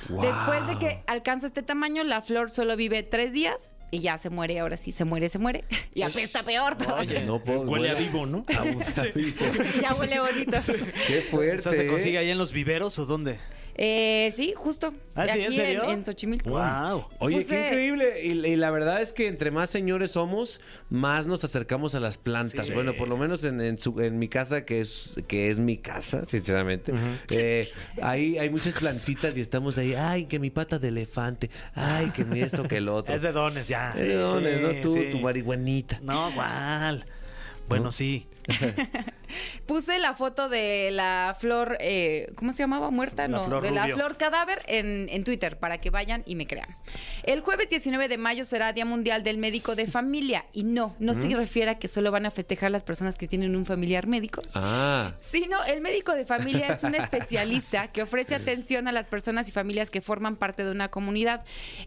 [0.09, 0.23] Wow.
[0.23, 4.31] Después de que alcanza este tamaño, la flor solo vive tres días y ya se
[4.31, 5.65] muere, ahora sí, se muere, se muere.
[5.95, 7.25] Y apesta peor todavía.
[7.25, 7.61] No puedo.
[7.63, 8.45] Huele a vivo, ¿no?
[8.55, 9.39] a- a vivo.
[9.81, 10.59] ya huele bonito.
[11.07, 11.57] Qué fuerte.
[11.57, 12.19] ¿Esa se consigue ¿eh?
[12.19, 13.39] ahí en los viveros o dónde?
[13.79, 14.95] Eh, sí, justo.
[15.15, 15.39] ¿Ah, sí?
[15.39, 15.85] ¿En Aquí serio?
[15.85, 16.49] en, en Xochimilco.
[16.49, 17.09] Wow.
[17.19, 18.23] Oye, Pues, qué increíble.
[18.25, 22.17] Y, y la verdad es que entre más señores somos, más nos acercamos a las
[22.17, 22.69] plantas.
[22.69, 22.73] Sí.
[22.73, 25.77] Bueno, por lo menos en, en su- en mi casa, que es, que es mi
[25.77, 26.93] casa, sinceramente.
[27.31, 27.69] eh,
[28.01, 29.93] ahí hay muchas plantitas y estamos ahí.
[29.95, 31.51] Ay, que mi pata de elefante.
[31.75, 33.15] Ay, que mi esto, que el otro.
[33.15, 33.91] Es de dones ya.
[33.93, 34.71] Es de dones, ¿no?
[34.81, 35.09] Tú, sí.
[35.11, 35.99] tu marihuanita.
[36.03, 37.05] No, igual.
[37.69, 37.93] Bueno, ¿No?
[37.93, 38.27] sí.
[39.67, 42.91] Puse la foto de la flor, eh, ¿cómo se llamaba?
[42.91, 43.29] ¿Muerta?
[43.29, 46.77] La no, de la flor cadáver en, en Twitter para que vayan y me crean.
[47.23, 50.47] El jueves 19 de mayo será Día Mundial del Médico de Familia.
[50.53, 53.57] Y no, no se refiere a que solo van a festejar las personas que tienen
[53.57, 54.43] un familiar médico.
[54.55, 55.15] Ah.
[55.21, 59.53] Sino el médico de familia es un especialista que ofrece atención a las personas y
[59.53, 61.45] familias que forman parte de una comunidad.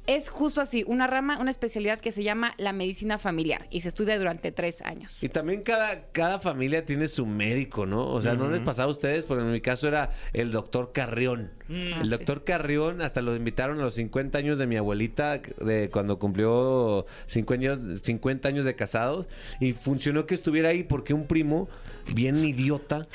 [0.07, 3.89] Es justo así, una rama, una especialidad que se llama la medicina familiar y se
[3.89, 5.17] estudia durante tres años.
[5.21, 8.07] Y también cada, cada familia tiene su médico, ¿no?
[8.11, 11.51] O sea, no les pasaba a ustedes, pero en mi caso era el doctor Carrión.
[11.69, 15.89] Ah, el doctor Carrión, hasta lo invitaron a los 50 años de mi abuelita, de
[15.91, 19.27] cuando cumplió 50 años, 50 años de casados,
[19.59, 21.69] y funcionó que estuviera ahí porque un primo,
[22.15, 23.07] bien idiota,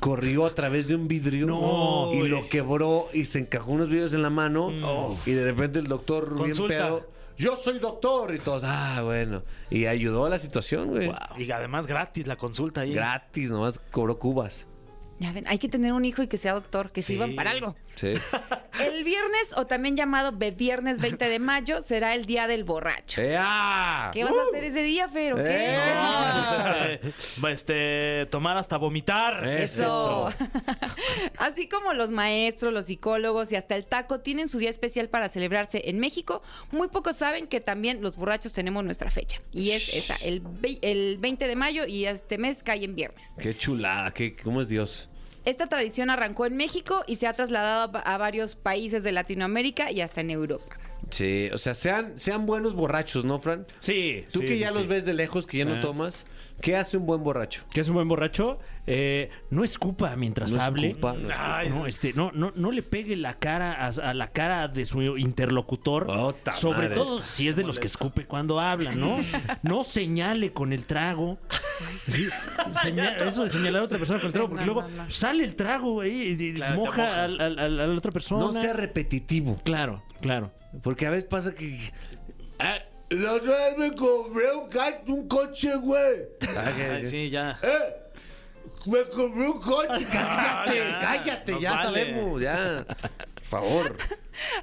[0.00, 4.14] corrió a través de un vidrio No, y lo quebró y se encajó unos vidrios
[4.14, 5.18] en la mano, No.
[5.26, 6.74] y de repente el doctor bien Consulta.
[6.86, 7.06] pedo,
[7.36, 11.10] yo soy doctor, y todos, ah, bueno, y ayudó a la situación, güey.
[11.38, 12.94] Y además gratis la consulta ahí.
[12.94, 14.66] Gratis, nomás cobró cubas.
[15.18, 17.12] Ya ven, hay que tener un hijo y que sea doctor, que Sí.
[17.14, 17.76] sirvan para algo.
[17.96, 18.12] Sí.
[18.92, 23.22] El viernes, o también llamado Be- viernes 20 de mayo, será el Día del Borracho.
[23.22, 24.10] ¡Ea!
[24.12, 25.32] ¿Qué vas a hacer ese día, Fer?
[25.32, 25.42] o qué?
[25.48, 25.94] ¡Eh!
[25.94, 27.00] No,
[27.40, 29.48] pues, este, este, tomar hasta vomitar.
[29.48, 30.30] Eso.
[31.38, 35.30] Así como los maestros, los psicólogos y hasta el taco tienen su día especial para
[35.30, 39.40] celebrarse en México, muy pocos saben que también los borrachos tenemos nuestra fecha.
[39.52, 40.42] Y es esa, el,
[40.82, 43.34] el 20 de mayo y este mes cae en viernes.
[43.38, 44.12] ¡Qué chulada!
[44.12, 45.08] Qué, ¿Cómo es Dios?
[45.44, 50.00] Esta tradición arrancó en México y se ha trasladado a, varios países de Latinoamérica y
[50.00, 50.76] hasta en Europa.
[51.10, 53.66] Sí, o sea, sean, sean buenos borrachos, ¿no, Fran?
[53.80, 54.24] Sí.
[54.32, 54.74] Tú sí, que ya sí.
[54.76, 55.80] los ves de lejos, que ya no Ah.
[55.80, 56.26] tomas,
[56.62, 57.62] ¿qué hace un buen borracho?
[57.70, 58.58] ¿Qué es un buen borracho?
[58.86, 60.88] Eh, no escupa mientras No hable.
[60.88, 61.80] escupa, no Ay, escupa.
[61.82, 65.02] no, este, no, no, no le pegue la cara a, a la cara de su
[65.18, 66.10] interlocutor.
[66.10, 66.94] Ota sobre madre.
[66.94, 69.16] todo si es de los que escupe cuando habla, ¿no?
[69.62, 71.38] No señale con el trago.
[72.06, 72.28] Sí,
[73.26, 75.10] eso de señalar a otra persona con el trago, porque No, luego no, no.
[75.10, 77.24] sale el trago ahí y, y Claro, te moja moja.
[77.24, 78.44] al- al- al- a la otra persona.
[78.46, 79.56] No sea repetitivo.
[79.64, 80.52] Claro, claro.
[80.82, 81.78] Porque a veces pasa que.
[82.58, 82.76] Ah,
[83.16, 86.16] la otra vez me compré un, coche, güey.
[86.56, 87.58] Ah, que- Ay, sí, ya.
[87.62, 87.94] ¡Eh!
[88.86, 90.06] Me compré un coche.
[90.12, 91.84] Cállate, ya, cállate, nos ya vale.
[91.84, 92.84] sabemos, ya.
[93.34, 93.96] Por favor.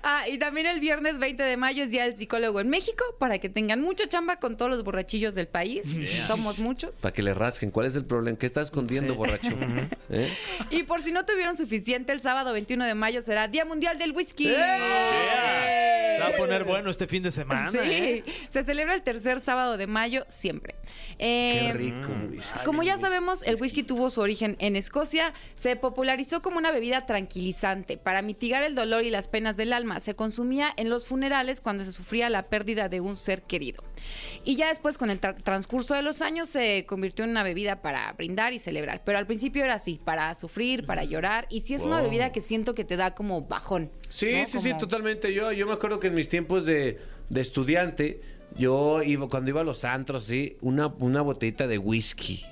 [0.01, 3.37] Ah, y también el viernes 20 de mayo es Día del Psicólogo en México para
[3.37, 5.85] que tengan mucha chamba con todos los borrachillos del país.
[6.25, 6.95] Somos muchos.
[6.95, 7.69] Para que le rasquen.
[7.69, 8.35] ¿Cuál es el problema?
[8.39, 9.17] ¿Qué estás escondiendo, Sí.
[9.17, 9.49] borracho?
[10.09, 10.27] ¿Eh?
[10.71, 14.11] Y por si no tuvieron suficiente, el sábado 21 de mayo será Día Mundial del
[14.11, 14.45] Whisky.
[14.45, 14.57] Yeah.
[14.57, 15.68] Va
[16.29, 17.71] a poner bueno este fin de semana.
[17.71, 18.23] Sí, ¿eh?
[18.49, 20.75] se celebra el tercer sábado de mayo siempre.
[21.17, 22.53] Eh, Qué rico, Luis.
[22.65, 27.05] Como ya sabemos, el whisky tuvo su origen en Escocia, se popularizó como una bebida
[27.05, 29.99] tranquilizante para mitigar el dolor y las penas del alma.
[29.99, 33.83] Se consumía en los funerales cuando se sufría la pérdida de un ser querido.
[34.43, 37.81] Y ya después, con el tra- transcurso de los años, se convirtió en una bebida
[37.81, 39.01] para brindar y celebrar.
[39.05, 41.45] Pero al principio era así, para sufrir, para llorar.
[41.49, 43.91] Y sí es una bebida que siento que te da como bajón.
[44.09, 44.45] Sí, ¿no?
[44.47, 45.33] sí, sí, totalmente.
[45.33, 46.97] Yo, yo me acuerdo que en mis tiempos de,
[47.29, 48.21] de estudiante,
[48.57, 52.43] yo iba, cuando iba a los antros, sí, una, una botellita de whisky.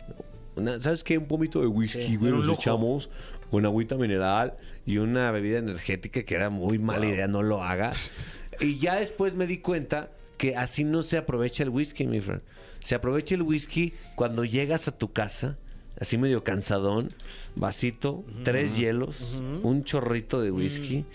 [0.56, 1.18] Una- ¿Sabes qué?
[1.18, 2.32] Un pomito de whisky, Sí, güey.
[2.32, 3.10] Nos echamos
[3.52, 4.56] con agüita mineral
[4.86, 8.12] y una bebida energética que era muy mala idea, no lo hagas.
[8.60, 12.42] Y ya después me di cuenta que así no se aprovecha el whisky, mi friend.
[12.80, 15.58] Se aprovecha el whisky cuando llegas a tu casa,
[16.00, 17.10] así medio cansadón,
[17.56, 21.06] vasito, tres hielos, un chorrito de whisky,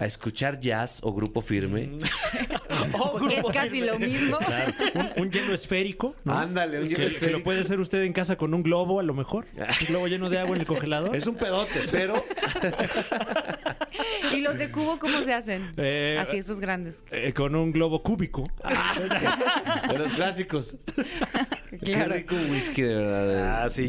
[0.00, 1.90] a escuchar jazz o grupo firme.
[2.92, 3.86] Porque es grupo casi firme.
[3.86, 4.38] lo mismo.
[4.38, 4.72] Claro.
[5.16, 6.32] Un, un hielo esférico, ¿no?
[6.38, 9.12] Ándale, un que, que lo puede hacer usted en casa con un globo, a lo
[9.14, 9.46] mejor.
[9.56, 11.14] Un globo lleno de agua en el congelador.
[11.14, 12.14] Es un pedote, pero
[14.34, 15.72] ¿Y los de cubo cómo se hacen?
[15.76, 17.04] Eh, Así, esos grandes.
[17.10, 18.44] Eh, con un globo cúbico.
[19.90, 20.76] de los clásicos.
[21.82, 22.08] Claro.
[22.10, 23.62] Qué rico whisky, de verdad.
[23.64, 23.88] Ah, sí,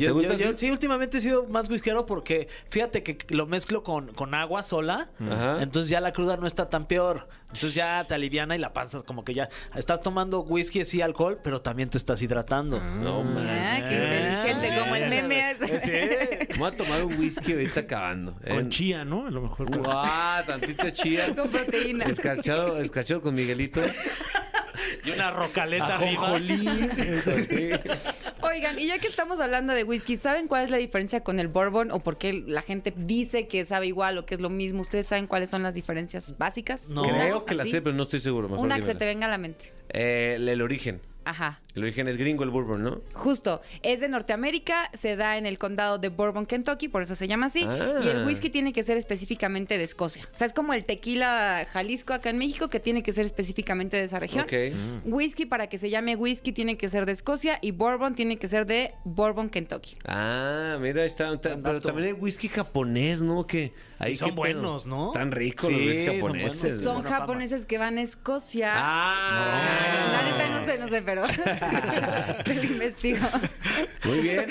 [0.55, 5.09] sí, últimamente he sido más whiskero porque fíjate que lo mezclo con, con agua sola,
[5.19, 5.57] Ajá.
[5.63, 7.27] entonces ya la cruda no está tan peor.
[7.43, 11.39] Entonces ya te aliviana y la panza como que ya estás tomando whisky, sí, alcohol,
[11.43, 12.79] pero también te estás hidratando.
[12.79, 13.83] No Ah, manches.
[13.83, 15.79] qué inteligente, como el meme ese.
[15.83, 16.47] Eh.
[16.57, 18.35] Voy a tomar un whisky ahorita acabando.
[18.43, 18.49] ¿eh?
[18.53, 19.27] Con chía, ¿no?
[19.27, 19.77] A lo mejor.
[19.77, 21.35] Guau, tantito chía.
[21.35, 22.05] Con proteína.
[22.05, 23.81] Escarchado, escarchado con Miguelito.
[25.03, 26.33] Y una rocaleta arriba.
[28.51, 31.47] Oigan, y ya que estamos hablando de whisky, ¿saben cuál es la diferencia con el
[31.47, 34.81] bourbon o por qué la gente dice que sabe igual o que es lo mismo?
[34.81, 36.89] ¿Ustedes saben cuáles son las diferencias básicas?
[36.89, 37.03] No.
[37.03, 37.71] Creo que la ¿Así?
[37.71, 38.49] sé, pero no estoy seguro.
[38.49, 39.71] Mejor Una que se te venga a la mente.
[39.87, 40.99] Eh, el origen.
[41.23, 41.59] Ajá.
[41.75, 43.01] El origen es gringo el bourbon, ¿no?
[43.13, 47.27] Justo, es de Norteamérica, se da en el condado de Bourbon, Kentucky, por eso se
[47.29, 47.63] llama así.
[47.65, 47.99] Ah.
[48.03, 50.27] Y el whisky tiene que ser específicamente de Escocia.
[50.33, 53.95] O sea, es como el tequila Jalisco acá en México, que tiene que ser específicamente
[53.95, 54.43] de esa región.
[54.43, 54.53] Ok.
[55.05, 58.49] Whisky, para que se llame whisky, tiene que ser de Escocia y Bourbon tiene que
[58.49, 59.97] ser de Bourbon, Kentucky.
[60.05, 61.27] Ah, mira, ahí está.
[61.27, 63.47] Buen pero también hay whisky japonés, ¿no?
[63.47, 64.35] Que ahí son pedo.
[64.37, 65.11] buenos, ¿no?
[65.13, 66.61] Tan ricos Sí, los whisky son japoneses.
[66.61, 66.83] buenos.
[66.83, 68.73] Son japoneses que van a Escocia.
[68.75, 73.27] Ah, La neta no sé, no sé, pero te lo investigo.
[74.05, 74.47] Muy bien.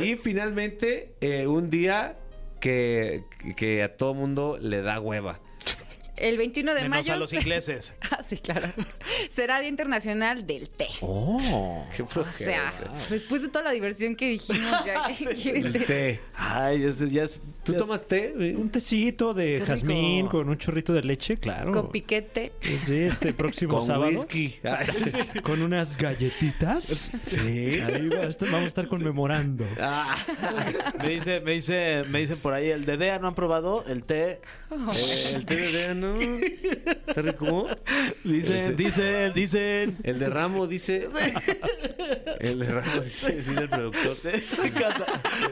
[0.00, 2.16] Y finalmente, eh, un día
[2.60, 3.24] que,
[3.56, 5.40] que a todo mundo le da hueva.
[6.20, 7.14] El 21 de Menos mayo.
[7.14, 7.94] a los ingleses.
[8.10, 8.68] Ah, sí, claro.
[9.30, 10.88] Será Día Internacional del Té.
[11.02, 11.86] Oh.
[11.94, 12.72] Qué O sea,
[13.10, 15.04] después de toda la diversión que dijimos, ya
[15.50, 16.20] El té.
[16.34, 17.40] Ay, ya es...
[17.64, 18.32] ¿Tú tomas té?
[18.56, 20.38] Un tecito de Qué jazmín rico.
[20.38, 21.70] con un chorrito de leche, claro.
[21.72, 22.52] Con piquete.
[22.86, 24.10] Sí, este próximo Con sábado.
[24.10, 24.58] whisky.
[24.64, 24.86] Ay,
[25.42, 27.10] Con unas galletitas.
[27.26, 27.80] Sí.
[27.80, 29.66] Ahí va a estar- vamos a estar conmemorando.
[29.80, 30.16] Ah,
[31.02, 34.02] Me dice, me dice, me dicen por ahí, el de DEA no han probado, el
[34.04, 34.30] té.
[34.30, 34.40] eh,
[35.34, 36.07] el té de té, ¿no?
[36.16, 37.68] ¿Está rico?
[38.24, 39.96] Dicen, dicen, dicen.
[40.02, 41.08] El de Ramos dice.
[42.40, 44.16] El de Ramos dice, dice el productor.
[44.60, 45.06] Me encanta.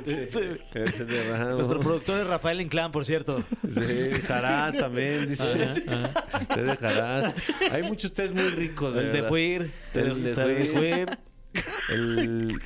[0.07, 1.57] Ese- ese de Ramos.
[1.57, 3.45] Nuestro productor es Rafael Inclán, por cierto.
[3.69, 5.45] Sí, Jarás también, dice.
[6.55, 7.35] Té de Jarás.
[7.71, 9.23] Hay muchos tés muy ricos, de El de.
[9.23, 9.71] Juir.
[9.95, 10.71] El de.
[10.75, 11.19] Juir.
[11.89, 12.59] El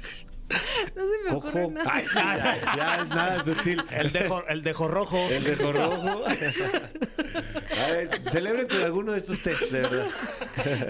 [0.96, 1.72] No se me ocurre cojo.
[1.72, 1.90] nada.
[1.92, 3.82] Ay, sí, ya, ya es nada sutil.
[3.90, 5.18] El de, jo- el de jorrojo.
[5.30, 6.24] El de rojo.
[6.26, 10.06] A ver, celebren con alguno de estos tés, de verdad.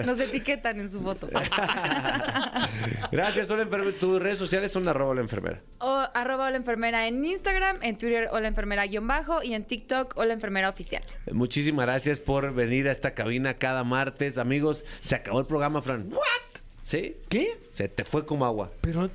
[0.05, 1.27] Nos etiquetan en su foto.
[3.11, 3.97] Gracias, Hola Enfermera.
[3.99, 5.61] Tus redes sociales son arroba la enfermera.
[5.79, 10.13] O arroba hola enfermera en Instagram, en Twitter hola enfermera guion bajo y en TikTok
[10.17, 11.03] hola enfermera oficial.
[11.31, 14.37] Muchísimas gracias por venir a esta cabina cada martes.
[14.37, 16.07] Amigos, se acabó el programa, Fran.
[16.11, 16.61] ¿What?
[16.83, 17.15] ¿Sí?
[17.29, 17.57] ¿Qué?
[17.71, 18.71] Se te fue como agua.
[18.81, 19.09] Pero,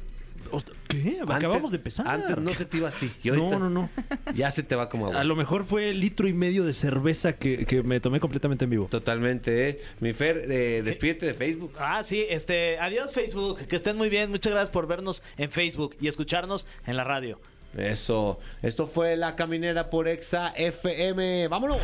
[0.89, 1.21] ¿qué?
[1.29, 2.07] Acabamos de empezar.
[2.09, 3.11] Antes no se te iba así.
[3.23, 3.91] Y No, no, no.
[4.35, 5.21] Ya se te va como agua.
[5.21, 8.65] A lo mejor fue el litro y medio de cerveza que, que me tomé completamente
[8.65, 8.87] en vivo.
[8.91, 9.77] Totalmente, ¿eh?
[10.01, 11.73] Mi Fer, eh, despídete de Facebook.
[11.79, 15.97] Ah, sí, este, adiós Facebook, que estén muy bien, muchas gracias por vernos en Facebook
[16.01, 17.39] y escucharnos en la radio.
[17.77, 18.39] Eso.
[18.63, 21.49] Esto fue La Caminera por Exa FM.
[21.49, 21.79] ¡Vámonos!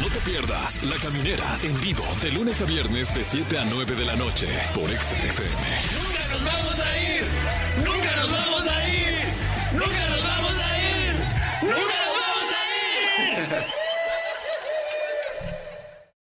[0.00, 3.94] No te pierdas La Caminera en vivo de lunes a viernes de 7 a 9
[3.96, 5.52] de la noche por Exa FM.
[5.98, 7.15] ¡Nunca nos vamos a ir!
[11.66, 13.85] ¡Nunca nos vamos a ir!